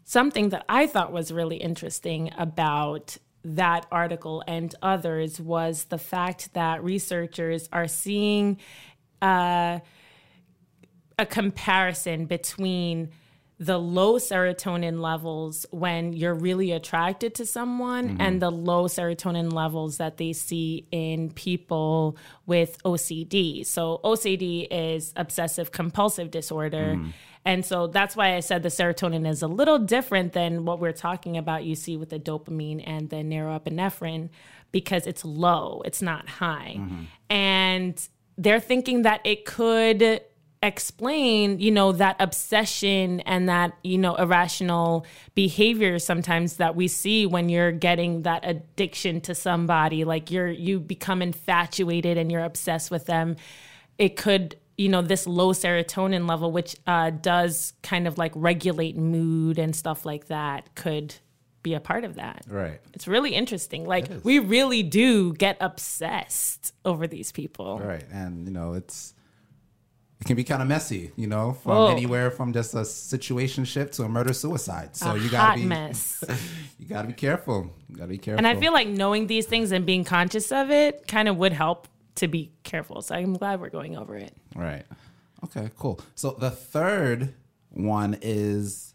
something 0.07 0.51
that 0.51 0.63
i 0.69 0.87
thought 0.87 1.13
was 1.13 1.33
really 1.33 1.57
interesting 1.57 2.31
about 2.37 3.17
that 3.43 3.87
article 3.91 4.45
and 4.47 4.75
others 4.83 5.41
was 5.41 5.85
the 5.85 5.97
fact 5.97 6.53
that 6.53 6.85
researchers 6.85 7.69
are 7.73 7.89
seeing 7.89 8.59
uh, 9.23 9.79
a 11.19 11.27
comparison 11.27 12.27
between 12.27 13.11
the 13.61 13.79
low 13.79 14.19
serotonin 14.19 15.01
levels 15.01 15.65
when 15.71 16.13
you're 16.13 16.35
really 16.35 16.73
attracted 16.73 17.37
to 17.37 17.47
someone 17.47 18.09
mm-hmm. 18.11 18.21
and 18.21 18.43
the 18.43 18.51
low 18.51 18.89
serotonin 18.89 19.53
levels 19.53 19.99
that 19.99 20.17
they 20.17 20.33
see 20.33 20.87
in 20.91 21.31
people 21.31 22.17
with 22.47 22.83
OCD. 22.83 23.65
So, 23.65 24.01
OCD 24.03 24.67
is 24.71 25.13
obsessive 25.15 25.71
compulsive 25.71 26.31
disorder. 26.31 26.95
Mm-hmm. 26.97 27.11
And 27.47 27.65
so 27.65 27.87
that's 27.87 28.17
why 28.17 28.37
I 28.37 28.41
said 28.41 28.63
the 28.63 28.71
serotonin 28.71 29.29
is 29.29 29.43
a 29.43 29.47
little 29.47 29.79
different 29.79 30.33
than 30.33 30.65
what 30.65 30.81
we're 30.81 30.93
talking 30.93 31.37
about 31.37 31.65
you 31.65 31.75
see 31.75 31.97
with 31.97 32.09
the 32.09 32.19
dopamine 32.19 32.83
and 32.87 33.11
the 33.11 33.17
neuroepinephrine 33.17 34.31
because 34.73 35.07
it's 35.07 35.25
low, 35.25 35.83
it's 35.85 36.01
not 36.01 36.27
high. 36.27 36.77
Mm-hmm. 36.79 37.03
And 37.29 38.09
they're 38.39 38.61
thinking 38.61 39.03
that 39.03 39.21
it 39.25 39.45
could 39.45 40.23
explain, 40.67 41.59
you 41.59 41.71
know, 41.71 41.93
that 41.93 42.17
obsession 42.21 43.21
and 43.21 43.49
that, 43.49 43.73
you 43.83 43.99
know, 43.99 44.15
irrational 44.15 45.07
behavior 45.35 45.99
sometimes 45.99 46.57
that 46.57 46.77
we 46.77 46.89
see 46.89 47.27
when 47.27 47.49
you're 47.49 47.73
getting 47.73 48.23
that 48.23 48.43
addiction 48.45 49.21
to 49.23 49.35
somebody, 49.35 50.05
like 50.05 50.31
you're 50.31 50.51
you 50.51 50.81
become 50.81 51.23
infatuated 51.23 52.19
and 52.19 52.31
you're 52.31 52.45
obsessed 52.45 52.91
with 52.91 53.07
them. 53.07 53.37
It 53.99 54.17
could 54.17 54.57
you 54.77 54.89
know 54.89 55.03
this 55.03 55.27
low 55.27 55.53
serotonin 55.53 56.29
level 56.29 56.51
which 56.51 56.75
uh, 56.87 57.11
does 57.11 57.75
kind 57.83 58.09
of 58.09 58.19
like 58.19 58.33
regulate 58.35 58.97
mood 58.97 59.57
and 59.57 59.75
stuff 59.75 60.05
like 60.05 60.27
that 60.27 60.75
could 60.75 61.15
be 61.63 61.75
a 61.75 61.81
part 61.81 62.03
of 62.03 62.17
that 62.17 62.45
right. 62.49 62.81
it's 62.93 63.07
really 63.07 63.35
interesting 63.35 63.87
like 63.87 64.07
we 64.25 64.41
really 64.41 64.83
do 64.83 65.33
get 65.33 65.57
obsessed 65.61 66.75
over 66.85 67.07
these 67.07 67.33
people 67.33 67.79
Right. 67.79 68.05
And, 68.13 68.47
you 68.47 68.53
know, 68.53 68.75
it's, 68.75 69.14
it 70.25 70.27
can 70.27 70.37
be 70.37 70.45
kind 70.45 70.63
of 70.63 70.69
messy, 70.69 71.13
you 71.17 71.27
know, 71.27 71.53
from 71.53 71.73
Oh. 71.73 71.87
anywhere 71.89 72.31
from 72.31 72.53
just 72.55 72.73
a 72.75 72.85
situation 72.85 73.65
situationship 73.65 73.91
to 73.93 74.05
a 74.05 74.09
murder 74.09 74.33
suicide. 74.33 74.97
So 74.97 75.11
a 75.11 75.19
you 75.19 75.29
gotta 75.29 75.61
be, 75.61 75.67
mess 75.67 76.25
you 76.79 76.87
gotta 76.87 77.09
be 77.09 77.13
careful. 77.13 77.71
You 77.91 77.97
gotta 77.97 78.09
be 78.09 78.17
careful. 78.19 78.39
And 78.39 78.47
I 78.47 78.59
feel 78.59 78.73
like 78.73 78.89
knowing 78.89 79.27
these 79.27 79.45
things 79.45 79.71
and 79.71 79.85
being 79.85 80.03
conscious 80.05 80.51
of 80.51 80.71
it 80.71 81.07
kind 81.07 81.29
of 81.29 81.37
would 81.37 81.53
help 81.53 81.89
to 82.17 82.27
be 82.29 82.53
careful. 82.63 83.03
So 83.03 83.15
I'm 83.15 83.35
glad 83.35 83.61
we're 83.61 83.69
going 83.69 83.99
over 83.99 84.17
it. 84.17 84.35
right. 84.57 84.85
Okay, 85.45 85.69
cool. 85.79 86.01
So 86.15 86.31
the 86.31 86.51
third 86.51 87.35
one 87.71 88.17
is 88.23 88.95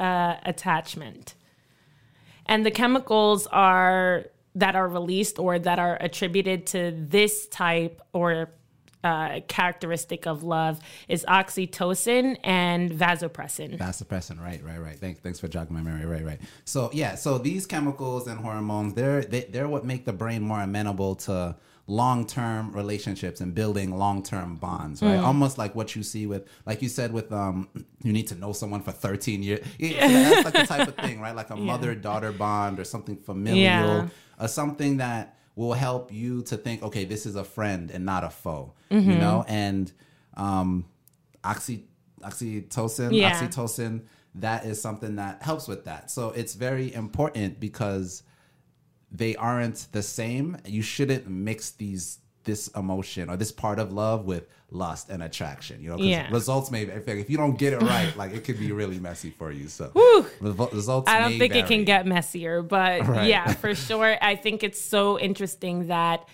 Uh, 0.00 0.36
attachment. 0.44 1.34
And 2.46 2.64
the 2.64 2.70
chemicals 2.70 3.46
are 3.48 4.24
that 4.54 4.74
are 4.74 4.88
released 4.88 5.38
or 5.38 5.58
that 5.58 5.78
are 5.78 5.96
attributed 6.00 6.66
to 6.68 6.92
this 6.96 7.46
type 7.48 8.00
or 8.14 8.50
uh, 9.04 9.40
characteristic 9.48 10.26
of 10.26 10.42
love 10.42 10.78
is 11.08 11.24
oxytocin 11.28 12.36
and 12.44 12.90
vasopressin. 12.90 13.78
vasopressin. 13.78 14.40
Right, 14.40 14.62
right, 14.64 14.78
right. 14.80 14.98
Thanks, 14.98 15.20
thanks 15.20 15.40
for 15.40 15.48
jogging 15.48 15.74
my 15.74 15.82
memory. 15.82 16.06
Right, 16.06 16.24
right. 16.24 16.40
So 16.64 16.90
yeah, 16.92 17.14
so 17.16 17.38
these 17.38 17.66
chemicals 17.66 18.26
and 18.26 18.38
hormones, 18.40 18.94
they're 18.94 19.22
they, 19.22 19.42
they're 19.44 19.68
what 19.68 19.84
make 19.84 20.04
the 20.04 20.12
brain 20.12 20.42
more 20.42 20.60
amenable 20.60 21.14
to 21.16 21.56
long-term 21.88 22.72
relationships 22.72 23.40
and 23.40 23.56
building 23.56 23.90
long-term 23.98 24.54
bonds 24.54 25.02
right 25.02 25.18
almost 25.18 25.58
like 25.58 25.74
what 25.74 25.96
you 25.96 26.02
see 26.04 26.28
with 26.28 26.46
like 26.64 26.80
you 26.80 26.88
said 26.88 27.12
with 27.12 27.30
um 27.32 27.68
you 28.04 28.12
need 28.12 28.26
to 28.28 28.36
know 28.36 28.52
someone 28.52 28.80
for 28.80 28.92
13 28.92 29.42
years 29.42 29.66
yeah, 29.80 30.08
that's 30.08 30.44
like 30.44 30.54
the 30.54 30.64
type 30.64 30.86
of 30.86 30.94
thing 30.94 31.20
right 31.20 31.34
like 31.34 31.50
a 31.50 31.56
mother-daughter 31.70 32.30
bond 32.32 32.78
or 32.78 32.84
something 32.84 33.16
familial 33.16 33.56
Yeah. 33.60 34.08
or 34.40 34.46
something 34.46 34.98
that 34.98 35.36
will 35.54 35.72
help 35.74 36.12
you 36.12 36.42
to 36.42 36.56
think 36.56 36.82
okay 36.82 37.04
this 37.04 37.26
is 37.26 37.36
a 37.36 37.44
friend 37.44 37.90
and 37.90 38.04
not 38.04 38.24
a 38.24 38.30
foe 38.30 38.72
you 38.90 39.16
know? 39.18 39.44
And 39.48 39.92
um 40.36 40.86
oxy 41.44 41.84
oxytocin 42.22 43.16
Yeah. 43.18 43.30
oxytocin 43.32 44.02
that 44.36 44.64
is 44.64 44.80
something 44.80 45.16
that 45.16 45.42
helps 45.42 45.68
with 45.68 45.84
that. 45.84 46.10
So 46.10 46.30
it's 46.30 46.54
very 46.54 46.94
important 46.94 47.60
because 47.60 48.22
they 49.10 49.36
aren't 49.36 49.88
the 49.92 50.02
same. 50.02 50.56
You 50.64 50.80
shouldn't 50.80 51.28
mix 51.28 51.70
these 51.72 52.18
this 52.44 52.68
emotion 52.68 53.28
or 53.30 53.36
this 53.36 53.52
part 53.52 53.78
of 53.78 53.92
love 53.92 54.24
with 54.24 54.46
lust 54.70 55.10
and 55.10 55.22
attraction 55.22 55.82
you 55.82 55.90
know 55.90 55.98
Yeah. 55.98 56.30
results 56.30 56.70
may 56.70 56.82
if 56.84 57.28
you 57.28 57.36
don't 57.36 57.58
get 57.58 57.72
it 57.74 57.82
right 57.82 58.16
like 58.22 58.32
it 58.32 58.44
could 58.44 58.58
be 58.58 58.72
really 58.72 58.98
messy 58.98 59.30
for 59.30 59.52
you 59.52 59.68
so 59.68 59.92
results 60.40 61.10
I 61.10 61.20
don't 61.20 61.38
think 61.38 61.54
it 61.54 61.66
can 61.66 61.84
get 61.84 62.06
messier, 62.06 62.62
but 62.62 63.06
Right. 63.06 63.28
yeah, 63.28 63.52
for 63.52 63.74
sure. 63.74 64.16
I 64.20 64.34
think 64.36 64.62
it's 64.62 64.80
so 64.80 65.18
interesting 65.18 65.88
that 65.88 66.26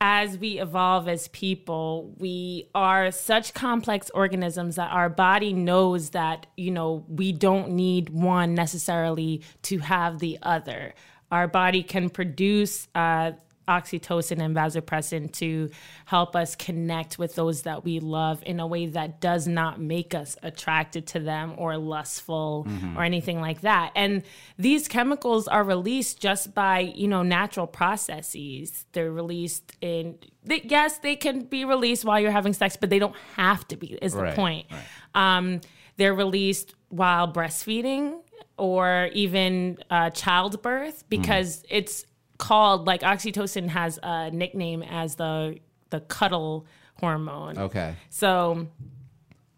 as 0.00 0.38
we 0.38 0.60
evolve 0.60 1.08
as 1.08 1.28
people, 1.28 2.14
we 2.18 2.68
are 2.74 3.10
such 3.10 3.52
complex 3.54 4.10
organisms 4.10 4.76
that 4.76 4.90
our 4.92 5.08
body 5.08 5.52
knows 5.52 6.10
that, 6.10 6.46
you 6.56 6.70
know, 6.70 7.04
we 7.08 7.32
don't 7.32 7.70
need 7.70 8.08
one 8.10 8.54
necessarily 8.54 9.42
to 9.62 9.78
have 9.78 10.20
the 10.20 10.38
other. 10.42 10.94
Our 11.32 11.48
body 11.48 11.82
can 11.82 12.10
produce 12.10 12.86
uh, 12.94 13.32
oxytocin 13.68 14.42
and 14.42 14.56
vasopressin 14.56 15.30
to 15.34 15.70
help 16.06 16.34
us 16.34 16.56
connect 16.56 17.18
with 17.18 17.34
those 17.34 17.62
that 17.62 17.84
we 17.84 18.00
love 18.00 18.42
in 18.44 18.58
a 18.58 18.66
way 18.66 18.86
that 18.86 19.20
does 19.20 19.46
not 19.46 19.78
make 19.80 20.14
us 20.14 20.36
attracted 20.42 21.06
to 21.08 21.20
them 21.20 21.54
or 21.58 21.76
lustful 21.76 22.66
or 22.96 23.04
anything 23.04 23.40
like 23.40 23.60
that. 23.60 23.92
And 23.94 24.22
these 24.58 24.88
chemicals 24.88 25.46
are 25.46 25.62
released 25.62 26.20
just 26.20 26.54
by, 26.54 26.80
you 26.80 27.06
know, 27.06 27.22
natural 27.22 27.66
processes. 27.66 28.86
They're 28.92 29.12
released 29.12 29.76
in 29.80 30.18
they, 30.44 30.62
yes, 30.64 30.98
they 30.98 31.14
can 31.14 31.42
be 31.44 31.66
released 31.66 32.06
while 32.06 32.18
you're 32.18 32.30
having 32.30 32.54
sex, 32.54 32.74
but 32.76 32.88
they 32.88 32.98
don't 32.98 33.16
have 33.36 33.68
to 33.68 33.76
be 33.76 33.98
is 34.00 34.14
the 34.14 34.22
Right, 34.22 34.34
point. 34.34 34.66
right. 34.70 35.36
Um, 35.36 35.60
they're 35.98 36.14
released 36.14 36.74
while 36.88 37.30
breastfeeding 37.30 38.20
or 38.56 39.10
even 39.12 39.76
uh, 39.90 40.08
childbirth 40.10 41.04
because 41.10 41.64
it's 41.68 42.06
called 42.38 42.86
like 42.86 43.02
oxytocin 43.02 43.68
has 43.68 43.98
a 44.02 44.30
nickname 44.30 44.82
as 44.82 45.16
the 45.16 45.58
the 45.90 46.00
cuddle 46.00 46.66
hormone. 46.94 47.58
Okay. 47.58 47.94
So 48.10 48.68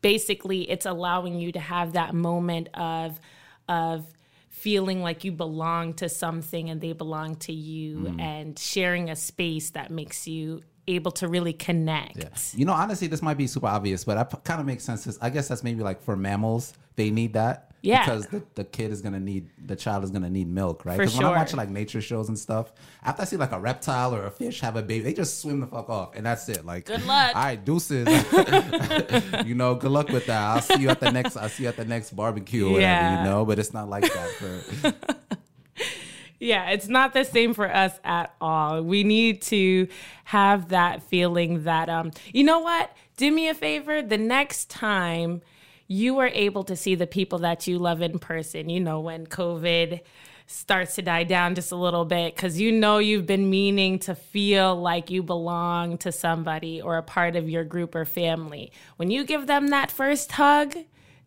basically 0.02 0.70
it's 0.70 0.86
allowing 0.86 1.38
you 1.38 1.52
to 1.52 1.60
have 1.60 1.92
that 1.92 2.14
moment 2.14 2.68
of 2.74 3.20
of 3.68 4.06
feeling 4.48 5.02
like 5.02 5.24
you 5.24 5.32
belong 5.32 5.94
to 5.94 6.08
something 6.08 6.68
and 6.68 6.80
they 6.80 6.92
belong 6.92 7.36
to 7.36 7.52
you 7.52 7.98
mm. 8.00 8.20
and 8.20 8.58
sharing 8.58 9.08
a 9.08 9.16
space 9.16 9.70
that 9.70 9.90
makes 9.90 10.26
you 10.26 10.62
able 10.86 11.10
to 11.12 11.28
really 11.28 11.52
connect. 11.52 12.18
Yeah. 12.18 12.28
You 12.54 12.66
know, 12.66 12.72
honestly, 12.72 13.06
this 13.06 13.22
might 13.22 13.38
be 13.38 13.46
super 13.46 13.68
obvious, 13.68 14.04
but 14.04 14.18
it 14.18 14.44
kind 14.44 14.60
of 14.60 14.66
makes 14.66 14.84
sense. 14.84 15.18
I 15.22 15.30
guess 15.30 15.48
that's 15.48 15.62
maybe 15.62 15.82
like 15.82 16.02
for 16.02 16.16
mammals, 16.16 16.74
they 16.96 17.10
need 17.10 17.34
that. 17.34 17.69
Yeah. 17.82 18.04
Because 18.04 18.26
the, 18.26 18.42
the 18.54 18.64
kid 18.64 18.90
is 18.90 19.00
gonna 19.00 19.20
need 19.20 19.48
the 19.64 19.76
child 19.76 20.04
is 20.04 20.10
gonna 20.10 20.28
need 20.28 20.48
milk, 20.48 20.84
right? 20.84 20.98
Because 20.98 21.16
when 21.16 21.26
I 21.26 21.30
watch 21.30 21.54
like 21.54 21.70
nature 21.70 22.00
shows 22.00 22.28
and 22.28 22.38
stuff, 22.38 22.72
after 23.02 23.22
I 23.22 23.24
see 23.24 23.36
like 23.36 23.52
a 23.52 23.58
reptile 23.58 24.14
or 24.14 24.26
a 24.26 24.30
fish 24.30 24.60
have 24.60 24.76
a 24.76 24.82
baby, 24.82 25.04
they 25.04 25.14
just 25.14 25.40
swim 25.40 25.60
the 25.60 25.66
fuck 25.66 25.88
off, 25.88 26.14
and 26.14 26.26
that's 26.26 26.48
it. 26.48 26.66
Like, 26.66 26.86
Good 26.86 27.06
luck. 27.06 27.34
All 27.34 27.42
right, 27.42 27.64
deuces. 27.64 28.06
you 29.46 29.54
know, 29.54 29.74
good 29.74 29.90
luck 29.90 30.08
with 30.08 30.26
that. 30.26 30.40
I'll 30.40 30.60
see 30.60 30.82
you 30.82 30.90
at 30.90 31.00
the 31.00 31.10
next. 31.10 31.36
I'll 31.36 31.48
see 31.48 31.62
you 31.62 31.68
at 31.70 31.76
the 31.76 31.84
next 31.84 32.10
barbecue 32.10 32.68
or 32.68 32.72
whatever. 32.72 33.18
You 33.18 33.24
know, 33.24 33.44
but 33.44 33.58
it's 33.58 33.72
not 33.72 33.88
like 33.88 34.02
that 34.02 34.30
for. 34.30 34.94
Yeah, 36.42 36.70
it's 36.70 36.88
not 36.88 37.12
the 37.12 37.24
same 37.24 37.52
for 37.52 37.70
us 37.70 38.00
at 38.02 38.34
all. 38.40 38.82
We 38.82 39.04
need 39.04 39.42
to 39.42 39.88
have 40.24 40.70
that 40.70 41.02
feeling 41.02 41.64
that 41.64 41.90
um 41.90 42.12
you 42.32 42.44
know 42.44 42.60
what? 42.60 42.96
Do 43.18 43.30
me 43.30 43.50
a 43.50 43.54
favor, 43.54 44.00
the 44.00 44.16
next 44.16 44.70
time 44.70 45.42
you 45.90 46.20
are 46.20 46.28
able 46.28 46.62
to 46.62 46.76
see 46.76 46.94
the 46.94 47.06
people 47.06 47.40
that 47.40 47.66
you 47.66 47.76
love 47.76 48.00
in 48.00 48.20
person, 48.20 48.68
you 48.68 48.78
know, 48.78 49.00
when 49.00 49.26
COVID 49.26 50.00
starts 50.46 50.94
to 50.94 51.02
die 51.02 51.24
down 51.24 51.56
just 51.56 51.72
a 51.72 51.76
little 51.76 52.04
bit 52.04 52.36
cuz 52.36 52.60
you 52.60 52.70
know 52.70 52.98
you've 52.98 53.26
been 53.26 53.50
meaning 53.50 53.98
to 53.98 54.14
feel 54.14 54.74
like 54.74 55.10
you 55.10 55.20
belong 55.20 55.98
to 55.98 56.12
somebody 56.12 56.80
or 56.80 56.96
a 56.96 57.02
part 57.02 57.34
of 57.34 57.50
your 57.50 57.64
group 57.64 57.96
or 57.96 58.04
family. 58.04 58.70
When 58.98 59.10
you 59.10 59.24
give 59.24 59.48
them 59.48 59.68
that 59.68 59.90
first 59.90 60.30
hug, 60.32 60.76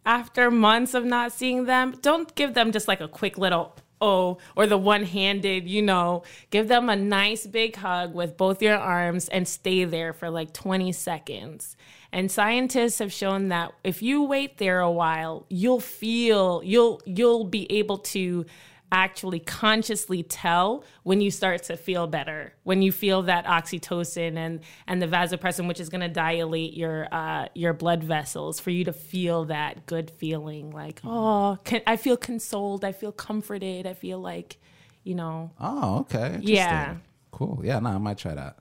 after 0.06 0.50
months 0.50 0.94
of 0.94 1.04
not 1.04 1.34
seeing 1.34 1.66
them, 1.66 1.96
don't 2.02 2.34
give 2.34 2.54
them 2.54 2.72
just 2.72 2.88
like 2.88 3.02
a 3.02 3.08
quick 3.10 3.38
little 3.38 3.76
oh 4.00 4.38
or 4.56 4.66
the 4.66 4.78
one 4.78 5.04
handed, 5.04 5.68
you 5.68 5.82
know, 5.82 6.24
give 6.52 6.70
them 6.70 6.90
a 6.90 6.96
nice 6.96 7.46
big 7.46 7.76
hug 7.76 8.14
with 8.14 8.38
both 8.38 8.62
your 8.62 8.78
arms 8.78 9.28
and 9.28 9.46
stay 9.46 9.84
there 9.84 10.14
for 10.14 10.30
like 10.30 10.54
20 10.54 10.94
seconds. 10.94 11.76
And 12.14 12.32
scientists 12.32 13.00
have 13.00 13.12
shown 13.12 13.50
that 13.50 13.74
if 13.84 14.02
you 14.04 14.24
wait 14.24 14.60
there 14.60 14.80
a 14.80 14.92
while, 14.92 15.46
you'll 15.50 15.80
feel 15.80 16.62
you'll 16.64 17.02
you'll 17.06 17.44
be 17.46 17.70
able 17.72 17.98
to 17.98 18.46
actually 18.92 19.40
consciously 19.40 20.22
tell 20.22 20.84
when 21.02 21.20
you 21.20 21.32
start 21.32 21.64
to 21.64 21.76
feel 21.76 22.06
better 22.06 22.54
when 22.62 22.84
you 22.84 22.92
feel 22.92 23.24
that 23.24 23.44
oxytocin 23.46 24.38
and 24.38 24.60
and 24.86 25.02
the 25.02 25.08
vasopressin 25.08 25.68
which 25.68 25.80
is 25.80 25.90
going 25.90 26.02
to 26.02 26.08
dilate 26.08 26.76
your 26.76 27.08
uh 27.12 27.48
your 27.56 27.74
blood 27.74 28.04
vessels 28.04 28.60
for 28.60 28.70
you 28.70 28.84
to 28.84 28.94
feel 28.94 29.46
that 29.46 29.88
good 29.88 30.12
feeling 30.12 30.70
like 30.70 31.02
oh 31.04 31.58
can, 31.64 31.82
i 31.88 31.98
feel 31.98 32.16
consoled 32.16 32.86
i 32.86 32.92
feel 32.92 33.12
comforted 33.12 33.88
i 33.88 33.94
feel 33.96 34.20
like 34.20 34.58
you 35.04 35.16
know 35.16 35.50
Oh, 35.60 36.02
okay. 36.02 36.38
Yeah. 36.42 36.98
Cool. 37.32 37.62
Yeah. 37.64 37.80
No, 37.80 37.90
I 37.90 37.98
might 37.98 38.20
try 38.20 38.36
that. 38.36 38.60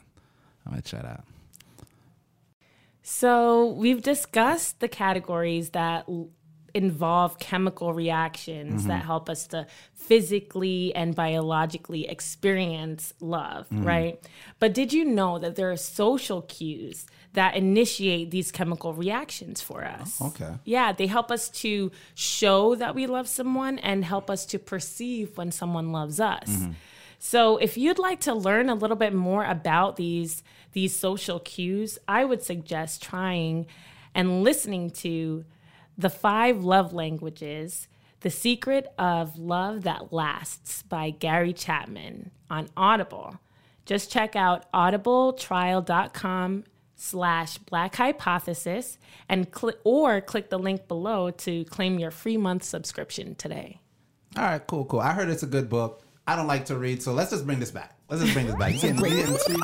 I 0.66 0.70
might 0.70 0.86
try 0.86 1.02
that. 1.02 1.24
So 3.02 3.66
we've 3.72 4.02
discussed 4.02 4.80
the 4.80 4.88
categories 4.88 5.70
that 5.70 6.08
involve 6.74 7.38
chemical 7.38 7.92
reactions 7.92 8.86
that 8.86 9.00
mm-hmm. 9.00 9.06
help 9.06 9.28
us 9.28 9.46
to 9.48 9.66
physically 9.94 10.94
and 10.94 11.14
biologically 11.14 12.08
experience 12.08 13.12
love, 13.20 13.66
mm-hmm. 13.68 13.84
right? 13.84 14.20
But 14.58 14.72
did 14.72 14.92
you 14.92 15.04
know 15.04 15.38
that 15.38 15.56
there 15.56 15.70
are 15.70 15.76
social 15.76 16.42
cues 16.42 17.06
that 17.34 17.56
initiate 17.56 18.30
these 18.30 18.50
chemical 18.50 18.94
reactions 18.94 19.60
for 19.60 19.84
oh, 19.84 20.02
us? 20.02 20.20
Okay. 20.20 20.54
Yeah, 20.64 20.92
they 20.92 21.06
help 21.06 21.30
us 21.30 21.48
to 21.50 21.90
show 22.14 22.74
that 22.76 22.94
we 22.94 23.06
love 23.06 23.28
someone 23.28 23.78
and 23.78 24.04
help 24.04 24.30
us 24.30 24.46
to 24.46 24.58
perceive 24.58 25.36
when 25.36 25.50
someone 25.52 25.92
loves 25.92 26.20
us. 26.20 26.48
Mm-hmm. 26.48 26.72
So 27.24 27.56
if 27.58 27.78
you'd 27.78 28.00
like 28.00 28.18
to 28.22 28.34
learn 28.34 28.68
a 28.68 28.74
little 28.74 28.96
bit 28.96 29.14
more 29.14 29.44
about 29.44 29.94
these 29.94 30.42
these 30.72 30.96
social 30.96 31.38
cues, 31.38 31.96
I 32.08 32.24
would 32.24 32.42
suggest 32.42 33.00
trying 33.00 33.68
and 34.12 34.42
listening 34.42 34.90
to 34.90 35.44
The 35.96 36.10
Five 36.10 36.64
Love 36.64 36.92
Languages: 36.92 37.86
The 38.22 38.30
Secret 38.30 38.88
of 38.98 39.38
Love 39.38 39.84
That 39.84 40.12
Lasts 40.12 40.82
by 40.82 41.10
Gary 41.10 41.52
Chapman 41.52 42.32
on 42.50 42.68
Audible. 42.76 43.38
Just 43.86 44.10
check 44.10 44.34
out 44.34 44.70
audibletrial.com 44.72 46.64
slash 46.96 47.58
black 47.58 47.94
hypothesis 47.94 48.98
and 49.28 49.52
click 49.52 49.78
or 49.84 50.20
click 50.20 50.50
the 50.50 50.58
link 50.58 50.88
below 50.88 51.30
to 51.30 51.64
claim 51.66 52.00
your 52.00 52.10
free 52.10 52.36
month 52.36 52.64
subscription 52.64 53.36
today. 53.36 53.78
All 54.36 54.42
right, 54.42 54.66
cool, 54.66 54.84
cool. 54.86 54.98
I 54.98 55.12
heard 55.12 55.28
it's 55.28 55.44
a 55.44 55.46
good 55.46 55.68
book. 55.68 56.02
I 56.26 56.36
don't 56.36 56.46
like 56.46 56.66
to 56.66 56.76
read, 56.78 57.02
so 57.02 57.12
let's 57.12 57.30
just 57.30 57.44
bring 57.46 57.58
this 57.60 57.70
back. 57.70 57.96
Let's 58.08 58.22
just 58.22 58.34
bring 58.34 58.46
this 58.46 58.54
back. 58.56 58.74
Too, 59.46 59.60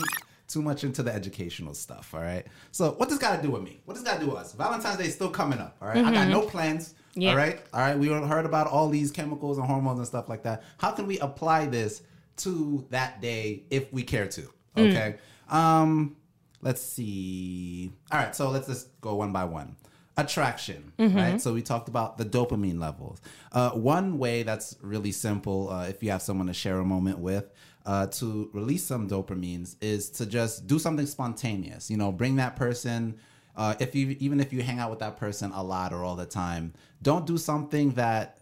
too 0.48 0.62
much 0.62 0.82
into 0.82 1.02
the 1.02 1.12
educational 1.12 1.74
stuff, 1.74 2.14
all 2.14 2.20
right? 2.20 2.46
So, 2.72 2.92
what 2.92 3.08
does 3.08 3.18
got 3.18 3.36
to 3.36 3.42
do 3.42 3.50
with 3.52 3.62
me? 3.62 3.80
What 3.84 3.94
does 3.94 4.02
got 4.02 4.14
to 4.18 4.20
do 4.24 4.30
with 4.30 4.38
us? 4.38 4.54
Valentine's 4.54 4.96
Day 4.96 5.06
is 5.06 5.14
still 5.14 5.28
coming 5.30 5.58
up, 5.58 5.76
all 5.82 5.88
right? 5.88 5.98
I 6.04 6.10
got 6.12 6.28
no 6.28 6.40
plans, 6.42 6.94
Yeah. 7.14 7.30
all 7.30 7.36
right? 7.36 7.60
All 7.74 7.80
right, 7.80 7.98
we 7.98 8.08
heard 8.08 8.46
about 8.46 8.66
all 8.66 8.88
these 8.88 9.10
chemicals 9.10 9.58
and 9.58 9.66
hormones 9.66 9.98
and 9.98 10.08
stuff 10.08 10.28
like 10.28 10.42
that. 10.44 10.62
How 10.78 10.90
can 10.92 11.06
we 11.06 11.18
apply 11.20 11.66
this 11.66 12.02
to 12.38 12.86
that 12.90 13.20
day 13.20 13.64
if 13.70 13.92
we 13.92 14.02
care 14.02 14.26
to? 14.26 14.48
Okay. 14.76 15.16
Um, 15.50 16.16
let's 16.62 16.80
see. 16.82 17.92
All 18.10 18.18
right, 18.18 18.34
so 18.34 18.50
let's 18.50 18.66
just 18.66 19.00
go 19.00 19.16
one 19.16 19.32
by 19.32 19.44
one. 19.44 19.76
Attraction, 20.18 20.92
right? 20.98 21.40
So 21.40 21.54
we 21.54 21.62
talked 21.62 21.88
about 21.88 22.18
the 22.18 22.24
dopamine 22.24 22.80
levels. 22.80 23.20
Uh, 23.52 23.70
one 23.70 24.18
way 24.18 24.42
that's 24.42 24.76
really 24.82 25.12
simple, 25.12 25.70
uh, 25.70 25.86
if 25.86 26.02
you 26.02 26.10
have 26.10 26.22
someone 26.22 26.48
to 26.48 26.52
share 26.54 26.78
a 26.80 26.84
moment 26.84 27.18
with, 27.20 27.46
uh, 27.86 28.06
to 28.08 28.50
release 28.52 28.84
some 28.84 29.08
dopamines 29.08 29.76
is 29.80 30.10
to 30.10 30.26
just 30.26 30.66
do 30.66 30.78
something 30.78 31.06
spontaneous. 31.06 31.90
You 31.90 31.96
know, 31.96 32.10
bring 32.12 32.36
that 32.36 32.56
person. 32.56 33.16
Uh, 33.56 33.74
if 33.80 33.94
you 33.94 34.16
even 34.20 34.40
if 34.40 34.52
you 34.52 34.62
hang 34.62 34.78
out 34.78 34.90
with 34.90 34.98
that 34.98 35.16
person 35.16 35.52
a 35.52 35.62
lot 35.62 35.92
or 35.92 36.04
all 36.04 36.16
the 36.16 36.26
time, 36.26 36.74
don't 37.00 37.26
do 37.26 37.38
something 37.38 37.92
that 37.92 38.38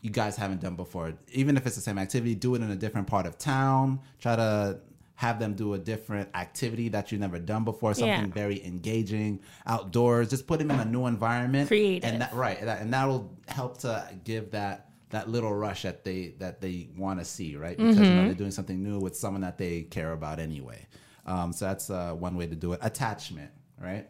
you 0.00 0.10
guys 0.10 0.36
haven't 0.36 0.60
done 0.60 0.76
before. 0.76 1.14
Even 1.32 1.56
if 1.56 1.66
it's 1.66 1.76
the 1.76 1.82
same 1.82 1.98
activity, 1.98 2.34
do 2.34 2.54
it 2.54 2.60
in 2.62 2.70
a 2.70 2.76
different 2.76 3.06
part 3.06 3.24
of 3.24 3.38
town. 3.38 4.00
Try 4.20 4.36
to 4.36 4.80
have 5.16 5.38
them 5.38 5.54
do 5.54 5.74
a 5.74 5.78
different 5.78 6.28
activity 6.34 6.88
that 6.88 7.12
you've 7.12 7.20
never 7.20 7.38
done 7.38 7.64
before, 7.64 7.94
something 7.94 8.26
Yeah. 8.26 8.32
very 8.34 8.64
engaging 8.64 9.40
outdoors. 9.66 10.28
Just 10.28 10.46
put 10.46 10.58
them 10.58 10.70
in 10.70 10.80
a 10.80 10.84
new 10.84 11.06
environment. 11.06 11.68
Creative. 11.68 12.08
And 12.08 12.20
that, 12.22 12.32
right. 12.32 12.60
That, 12.60 12.80
and 12.82 12.92
that 12.92 13.06
will 13.06 13.36
help 13.48 13.78
to 13.78 14.08
give 14.24 14.50
that 14.52 14.90
that 15.10 15.28
little 15.28 15.54
rush 15.54 15.82
that 15.82 16.02
they 16.02 16.34
that 16.40 16.60
they 16.60 16.88
want 16.96 17.20
to 17.20 17.24
see, 17.24 17.54
right? 17.56 17.76
Because 17.76 17.96
you 17.98 18.02
Mm-hmm. 18.02 18.16
know, 18.16 18.24
they're 18.24 18.34
doing 18.34 18.50
something 18.50 18.82
new 18.82 18.98
with 18.98 19.16
someone 19.16 19.42
that 19.42 19.56
they 19.58 19.82
care 19.82 20.10
about 20.12 20.40
anyway. 20.40 20.84
Um, 21.24 21.52
so 21.52 21.66
that's 21.66 21.88
uh, 21.90 22.12
one 22.14 22.36
way 22.36 22.46
to 22.48 22.56
do 22.56 22.72
it. 22.72 22.80
Attachment, 22.82 23.50
right? 23.80 24.08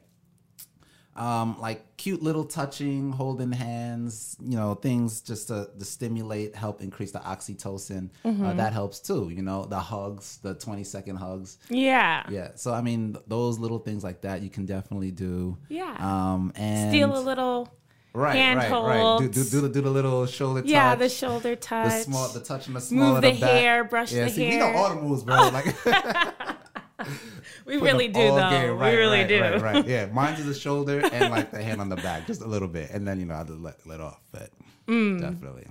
Um, 1.16 1.60
like 1.60 1.96
cute 1.96 2.22
little 2.22 2.44
touching, 2.44 3.12
holding 3.12 3.52
hands, 3.52 4.36
you 4.40 4.56
know, 4.56 4.74
things 4.74 5.20
just 5.20 5.48
to, 5.48 5.70
to 5.78 5.84
stimulate, 5.84 6.54
help 6.56 6.80
increase 6.82 7.12
the 7.12 7.20
oxytocin. 7.20 8.10
Mm-hmm. 8.24 8.44
Uh, 8.44 8.54
that 8.54 8.72
helps 8.72 9.00
too. 9.00 9.30
You 9.30 9.42
know, 9.42 9.64
the 9.64 9.78
hugs, 9.78 10.38
the 10.42 10.54
twenty 10.54 10.84
second 10.84 11.16
hugs. 11.16 11.58
Yeah. 11.68 12.24
Yeah. 12.30 12.50
So 12.56 12.72
I 12.74 12.80
mean, 12.80 13.12
th- 13.12 13.24
those 13.28 13.58
little 13.58 13.78
things 13.78 14.02
like 14.02 14.22
that 14.22 14.42
you 14.42 14.50
can 14.50 14.66
definitely 14.66 15.12
do. 15.12 15.56
Yeah. 15.68 15.96
Um, 16.00 16.52
and 16.56 16.90
Steal 16.90 17.16
a 17.16 17.20
little 17.20 17.72
right, 18.12 18.34
hand 18.34 18.58
right, 18.58 18.70
right. 18.70 19.18
Do, 19.20 19.28
do, 19.28 19.44
do, 19.44 19.60
the, 19.62 19.68
do 19.68 19.80
the 19.82 19.90
little 19.90 20.26
shoulder 20.26 20.62
touch. 20.62 20.70
Yeah, 20.70 20.94
the 20.96 21.08
shoulder 21.08 21.54
touch. 21.54 21.90
the 21.90 22.00
small, 22.00 22.28
the 22.28 22.40
touch 22.40 22.66
and 22.66 22.76
the 22.76 22.80
small 22.80 23.06
Move 23.06 23.16
of 23.16 23.22
the 23.22 23.30
the 23.30 23.46
hair, 23.46 23.84
brush 23.84 24.12
yeah, 24.12 24.24
the 24.24 24.30
see, 24.30 24.44
hair. 24.46 24.66
we 24.66 24.72
know 24.72 24.78
all 24.78 24.94
the 24.94 25.00
moves, 25.00 25.22
bro. 25.22 25.48
Like 25.48 25.74
we 27.66 27.78
put 27.78 27.84
really 27.84 28.08
do 28.08 28.20
though. 28.20 28.74
Right, 28.74 28.92
we 28.92 28.96
really 28.98 29.18
right, 29.20 29.28
do. 29.28 29.40
Right, 29.40 29.60
right. 29.60 29.86
Yeah, 29.86 30.06
mine's 30.12 30.38
is 30.40 30.46
the 30.46 30.54
shoulder 30.54 31.00
and 31.12 31.30
like 31.30 31.50
the 31.50 31.62
hand 31.62 31.80
on 31.80 31.88
the 31.88 31.96
back, 31.96 32.26
just 32.26 32.40
a 32.40 32.46
little 32.46 32.68
bit, 32.68 32.90
and 32.90 33.06
then 33.06 33.18
you 33.20 33.26
know 33.26 33.34
I 33.34 33.44
just 33.44 33.60
let 33.60 33.86
let 33.86 34.00
off. 34.00 34.20
But 34.32 34.50
Mm. 34.86 35.18
definitely. 35.20 35.66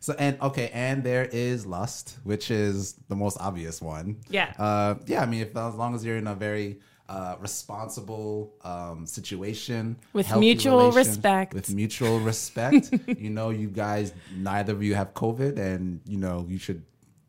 So 0.00 0.14
and 0.18 0.40
okay, 0.40 0.70
and 0.72 1.02
there 1.02 1.24
is 1.24 1.66
lust, 1.66 2.18
which 2.22 2.50
is 2.50 2.94
the 3.08 3.16
most 3.16 3.36
obvious 3.40 3.82
one. 3.82 4.18
Yeah. 4.30 4.52
Uh, 4.58 4.94
yeah. 5.06 5.22
I 5.22 5.26
mean, 5.26 5.42
if 5.42 5.56
as 5.56 5.74
long 5.74 5.94
as 5.94 6.04
you're 6.04 6.16
in 6.16 6.26
a 6.28 6.34
very 6.34 6.78
uh, 7.08 7.36
responsible 7.40 8.54
um, 8.62 9.06
situation 9.06 9.96
With 10.12 10.34
mutual 10.36 10.92
respect. 10.92 11.52
with 11.52 11.74
mutual 11.74 12.20
respect, 12.20 12.90
you 13.18 13.30
know, 13.30 13.50
you 13.50 13.68
guys, 13.68 14.14
neither 14.34 14.72
of 14.72 14.82
you 14.82 14.94
have 14.94 15.12
COVID, 15.14 15.58
and 15.58 16.00
you 16.06 16.16
know, 16.18 16.46
you 16.48 16.58
should, 16.58 16.82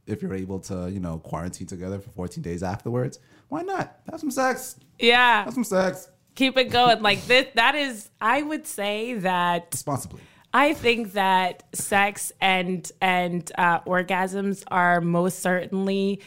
if 0.08 0.22
you're 0.22 0.36
able 0.36 0.60
to, 0.62 0.90
you 0.90 1.00
know, 1.00 1.18
quarantine 1.18 1.68
together 1.68 2.00
for 2.00 2.12
14 2.12 2.42
days 2.42 2.64
afterwards, 2.64 3.20
why 3.54 3.62
not 3.62 4.00
have 4.10 4.20
some 4.20 4.32
sex? 4.32 4.78
Yeah. 4.98 5.44
Have 5.44 5.54
some 5.54 5.64
sex 5.64 6.10
Keep 6.36 6.58
it 6.58 6.72
going. 6.72 7.04
Like 7.04 7.24
this 7.28 7.48
that 7.54 7.76
is 7.76 8.10
I 8.20 8.42
would 8.42 8.66
say 8.66 9.14
that 9.16 9.68
responsibly. 9.72 10.22
I 10.52 10.74
think 10.74 11.14
that 11.14 11.64
sex 11.74 12.32
and 12.42 12.92
and 13.00 13.52
uh, 13.56 13.82
orgasms 13.82 14.64
are 14.70 15.00
most 15.00 15.40
certainly 15.40 16.22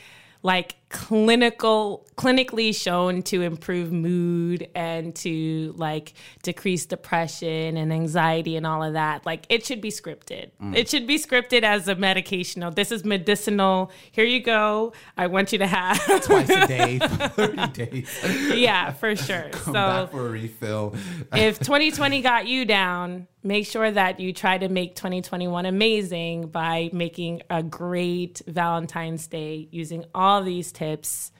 like 0.44 0.76
clinical 0.96 2.06
clinically 2.16 2.74
shown 2.74 3.22
to 3.22 3.42
improve 3.42 3.92
mood 3.92 4.66
and 4.74 5.14
to 5.14 5.74
like 5.76 6.14
decrease 6.42 6.86
depression 6.86 7.76
and 7.76 7.92
anxiety 7.92 8.56
and 8.56 8.66
all 8.66 8.82
of 8.82 8.94
that 8.94 9.24
like 9.26 9.44
it 9.50 9.64
should 9.66 9.80
be 9.82 9.90
scripted 9.90 10.50
Mm. 10.60 10.74
it 10.74 10.88
should 10.88 11.06
be 11.06 11.18
scripted 11.18 11.62
as 11.62 11.86
a 11.88 11.94
medication 11.94 12.62
oh, 12.62 12.70
this 12.70 12.90
is 12.90 13.04
medicinal 13.04 13.90
here 14.12 14.24
you 14.24 14.40
go 14.40 14.92
i 15.18 15.26
want 15.26 15.52
you 15.52 15.58
to 15.58 15.66
have 15.66 15.98
Twice 16.24 16.48
a 16.48 16.66
day, 16.66 16.98
for 16.98 17.28
30 17.48 17.66
days. 17.84 18.52
yeah 18.54 18.92
for 18.92 19.14
sure 19.14 19.50
Come 19.52 19.62
so 19.64 19.72
back 19.72 20.10
for 20.10 20.26
a 20.26 20.30
refill. 20.30 20.94
if 21.34 21.58
2020 21.58 22.22
got 22.22 22.46
you 22.46 22.64
down, 22.64 23.26
make 23.46 23.66
sure 23.66 23.90
that 23.90 24.18
you 24.18 24.32
try 24.32 24.58
to 24.58 24.68
make 24.68 24.96
2021 24.96 25.66
amazing 25.66 26.48
by 26.48 26.90
making 26.92 27.42
a 27.48 27.62
great 27.62 28.42
Valentine's 28.46 29.26
Day 29.26 29.68
using 29.70 30.04
all 30.14 30.42
these 30.42 30.72
tips. 30.72 31.30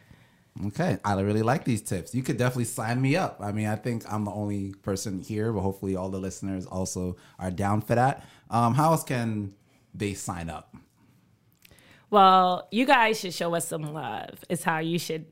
Okay, 0.69 0.99
I 1.05 1.21
really 1.21 1.43
like 1.43 1.65
these 1.65 1.83
tips. 1.83 2.15
You 2.15 2.23
could 2.23 2.39
definitely 2.39 2.65
sign 2.65 3.03
me 3.03 3.17
up. 3.17 3.41
I 3.43 3.53
mean, 3.53 3.67
I 3.67 3.77
think 3.77 4.11
I'm 4.11 4.25
the 4.25 4.31
only 4.31 4.73
person 4.83 5.21
here, 5.21 5.53
but 5.53 5.61
hopefully 5.61 5.97
all 5.97 6.09
the 6.09 6.21
listeners 6.21 6.65
also 6.65 7.17
are 7.39 7.51
down 7.51 7.83
for 7.83 7.95
that. 7.95 8.25
Um, 8.49 8.75
how 8.75 8.93
else 8.93 9.05
can 9.05 9.53
they 9.93 10.15
sign 10.15 10.49
up? 10.49 10.75
Well, 12.09 12.69
you 12.71 12.87
guys 12.87 13.19
should 13.21 13.35
show 13.35 13.55
us 13.55 13.67
some 13.69 13.93
love, 13.93 14.45
is 14.49 14.63
how 14.63 14.79
you 14.79 14.99
should 14.99 15.27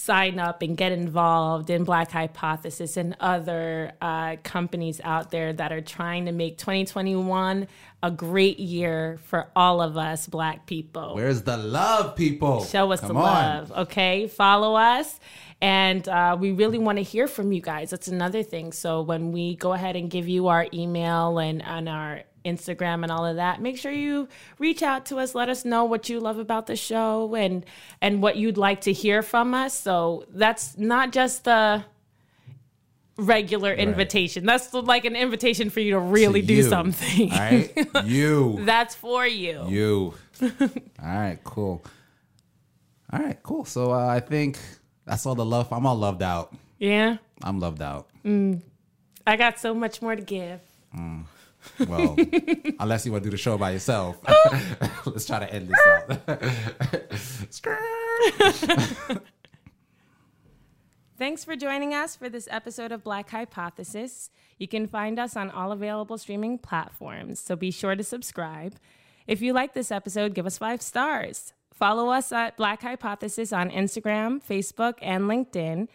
sign 0.00 0.38
up 0.38 0.62
and 0.62 0.76
get 0.76 0.92
involved 0.92 1.70
in 1.70 1.82
Black 1.82 2.12
Hypothesis 2.12 2.96
and 2.96 3.16
other 3.18 3.90
uh, 4.00 4.36
companies 4.44 5.00
out 5.02 5.32
there 5.32 5.52
that 5.52 5.72
are 5.72 5.80
trying 5.80 6.26
to 6.26 6.32
make 6.32 6.56
2021 6.56 7.66
a 8.04 8.10
great 8.12 8.60
year 8.60 9.18
for 9.24 9.48
all 9.56 9.82
of 9.82 9.96
us 9.96 10.28
Black 10.28 10.66
people. 10.66 11.16
Where's 11.16 11.42
the 11.42 11.56
love, 11.56 12.14
people? 12.14 12.64
Show 12.64 12.92
us 12.92 13.00
Come 13.00 13.08
the 13.08 13.14
on. 13.16 13.24
love, 13.24 13.72
okay? 13.72 14.28
Follow 14.28 14.76
us. 14.76 15.18
And 15.60 16.08
uh, 16.08 16.36
we 16.38 16.52
really 16.52 16.78
want 16.78 16.98
to 16.98 17.02
hear 17.02 17.26
from 17.26 17.50
you 17.50 17.60
guys. 17.60 17.90
That's 17.90 18.06
another 18.06 18.44
thing. 18.44 18.70
So 18.70 19.02
when 19.02 19.32
we 19.32 19.56
go 19.56 19.72
ahead 19.72 19.96
and 19.96 20.08
give 20.08 20.28
you 20.28 20.46
our 20.46 20.68
email 20.72 21.38
and, 21.38 21.60
and 21.64 21.88
our 21.88 22.22
Instagram 22.48 23.02
and 23.02 23.12
all 23.12 23.24
of 23.24 23.36
that, 23.36 23.60
make 23.60 23.76
sure 23.78 23.92
you 23.92 24.28
reach 24.58 24.82
out 24.82 25.06
to 25.06 25.18
us. 25.18 25.34
Let 25.34 25.48
us 25.48 25.64
know 25.64 25.84
what 25.84 26.08
you 26.08 26.18
love 26.20 26.38
about 26.38 26.66
the 26.66 26.76
show 26.76 27.34
and 27.34 27.64
and 28.00 28.22
what 28.22 28.36
you'd 28.36 28.56
like 28.58 28.80
to 28.82 28.92
hear 28.92 29.22
from 29.22 29.54
us. 29.54 29.78
So 29.78 30.24
that's 30.30 30.76
not 30.78 31.12
just 31.12 31.44
the 31.44 31.84
regular 33.16 33.72
invitation. 33.72 34.46
That's 34.46 34.72
like 34.72 35.04
an 35.04 35.16
invitation 35.16 35.70
for 35.70 35.80
you 35.80 35.92
to 35.92 35.98
really 36.00 36.40
To 36.40 36.46
do 36.46 36.54
you, 36.54 36.62
something. 36.62 37.32
All 37.32 37.38
right, 37.38 37.88
you, 38.04 38.60
that's 38.64 38.94
for 38.94 39.26
you. 39.26 39.64
you. 39.68 40.14
All 40.42 40.48
right, 41.02 41.38
cool. 41.44 41.84
All 43.12 43.18
right, 43.20 43.42
cool. 43.42 43.64
So 43.64 43.92
uh, 43.92 44.06
I 44.06 44.20
think 44.20 44.58
that's 45.04 45.24
all 45.26 45.34
the 45.34 45.44
love. 45.44 45.72
I'm 45.72 45.86
all 45.86 45.96
loved 45.96 46.22
out. 46.22 46.54
Yeah. 46.78 47.16
I'm 47.42 47.58
loved 47.60 47.82
out. 47.82 48.08
I 49.26 49.36
got 49.36 49.58
so 49.58 49.74
much 49.74 50.02
more 50.02 50.14
to 50.14 50.22
give. 50.22 50.60
Well, 51.86 52.16
unless 52.80 53.06
you 53.06 53.12
want 53.12 53.24
to 53.24 53.30
do 53.30 53.30
the 53.30 53.36
show 53.36 53.58
by 53.58 53.70
yourself. 53.70 54.18
Let's 55.06 55.26
try 55.26 55.38
to 55.40 55.52
end 55.52 55.70
this 55.70 55.78
out. 59.10 59.22
Thanks 61.18 61.44
for 61.44 61.56
joining 61.56 61.94
us 61.94 62.14
for 62.14 62.28
this 62.28 62.46
episode 62.50 62.92
of 62.92 63.02
Black 63.02 63.30
Hypothesis. 63.30 64.30
You 64.56 64.68
can 64.68 64.86
find 64.86 65.18
us 65.18 65.36
on 65.36 65.50
all 65.50 65.72
available 65.72 66.16
streaming 66.16 66.58
platforms, 66.58 67.40
so 67.40 67.56
be 67.56 67.72
sure 67.72 67.96
to 67.96 68.04
subscribe. 68.04 68.76
If 69.26 69.42
you 69.42 69.52
like 69.52 69.74
this 69.74 69.90
episode, 69.90 70.34
give 70.34 70.46
us 70.46 70.58
five 70.58 70.80
stars. 70.80 71.52
Follow 71.74 72.08
us 72.10 72.32
at 72.32 72.56
Black 72.56 72.82
Hypothesis 72.82 73.52
on 73.52 73.70
Instagram, 73.70 74.42
Facebook, 74.42 74.94
and 75.02 75.24
LinkedIn. 75.24 75.88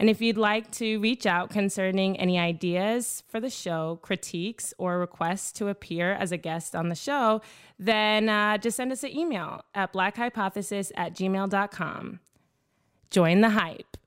And 0.00 0.08
if 0.08 0.22
you'd 0.22 0.38
like 0.38 0.70
to 0.72 0.98
reach 0.98 1.26
out 1.26 1.50
concerning 1.50 2.18
any 2.18 2.38
ideas 2.38 3.22
for 3.28 3.38
the 3.38 3.50
show, 3.50 3.98
critiques, 4.00 4.72
or 4.78 4.98
requests 4.98 5.52
to 5.52 5.68
appear 5.68 6.14
as 6.14 6.32
a 6.32 6.38
guest 6.38 6.74
on 6.74 6.88
the 6.88 6.94
show, 6.94 7.42
then 7.78 8.30
uh, 8.30 8.56
just 8.56 8.78
send 8.78 8.92
us 8.92 9.04
an 9.04 9.14
email 9.14 9.62
at 9.74 9.92
blackhypothesis 9.92 10.90
at 10.96 11.14
gmail.com. 11.14 12.20
Join 13.10 13.42
the 13.42 13.50
hype. 13.50 13.98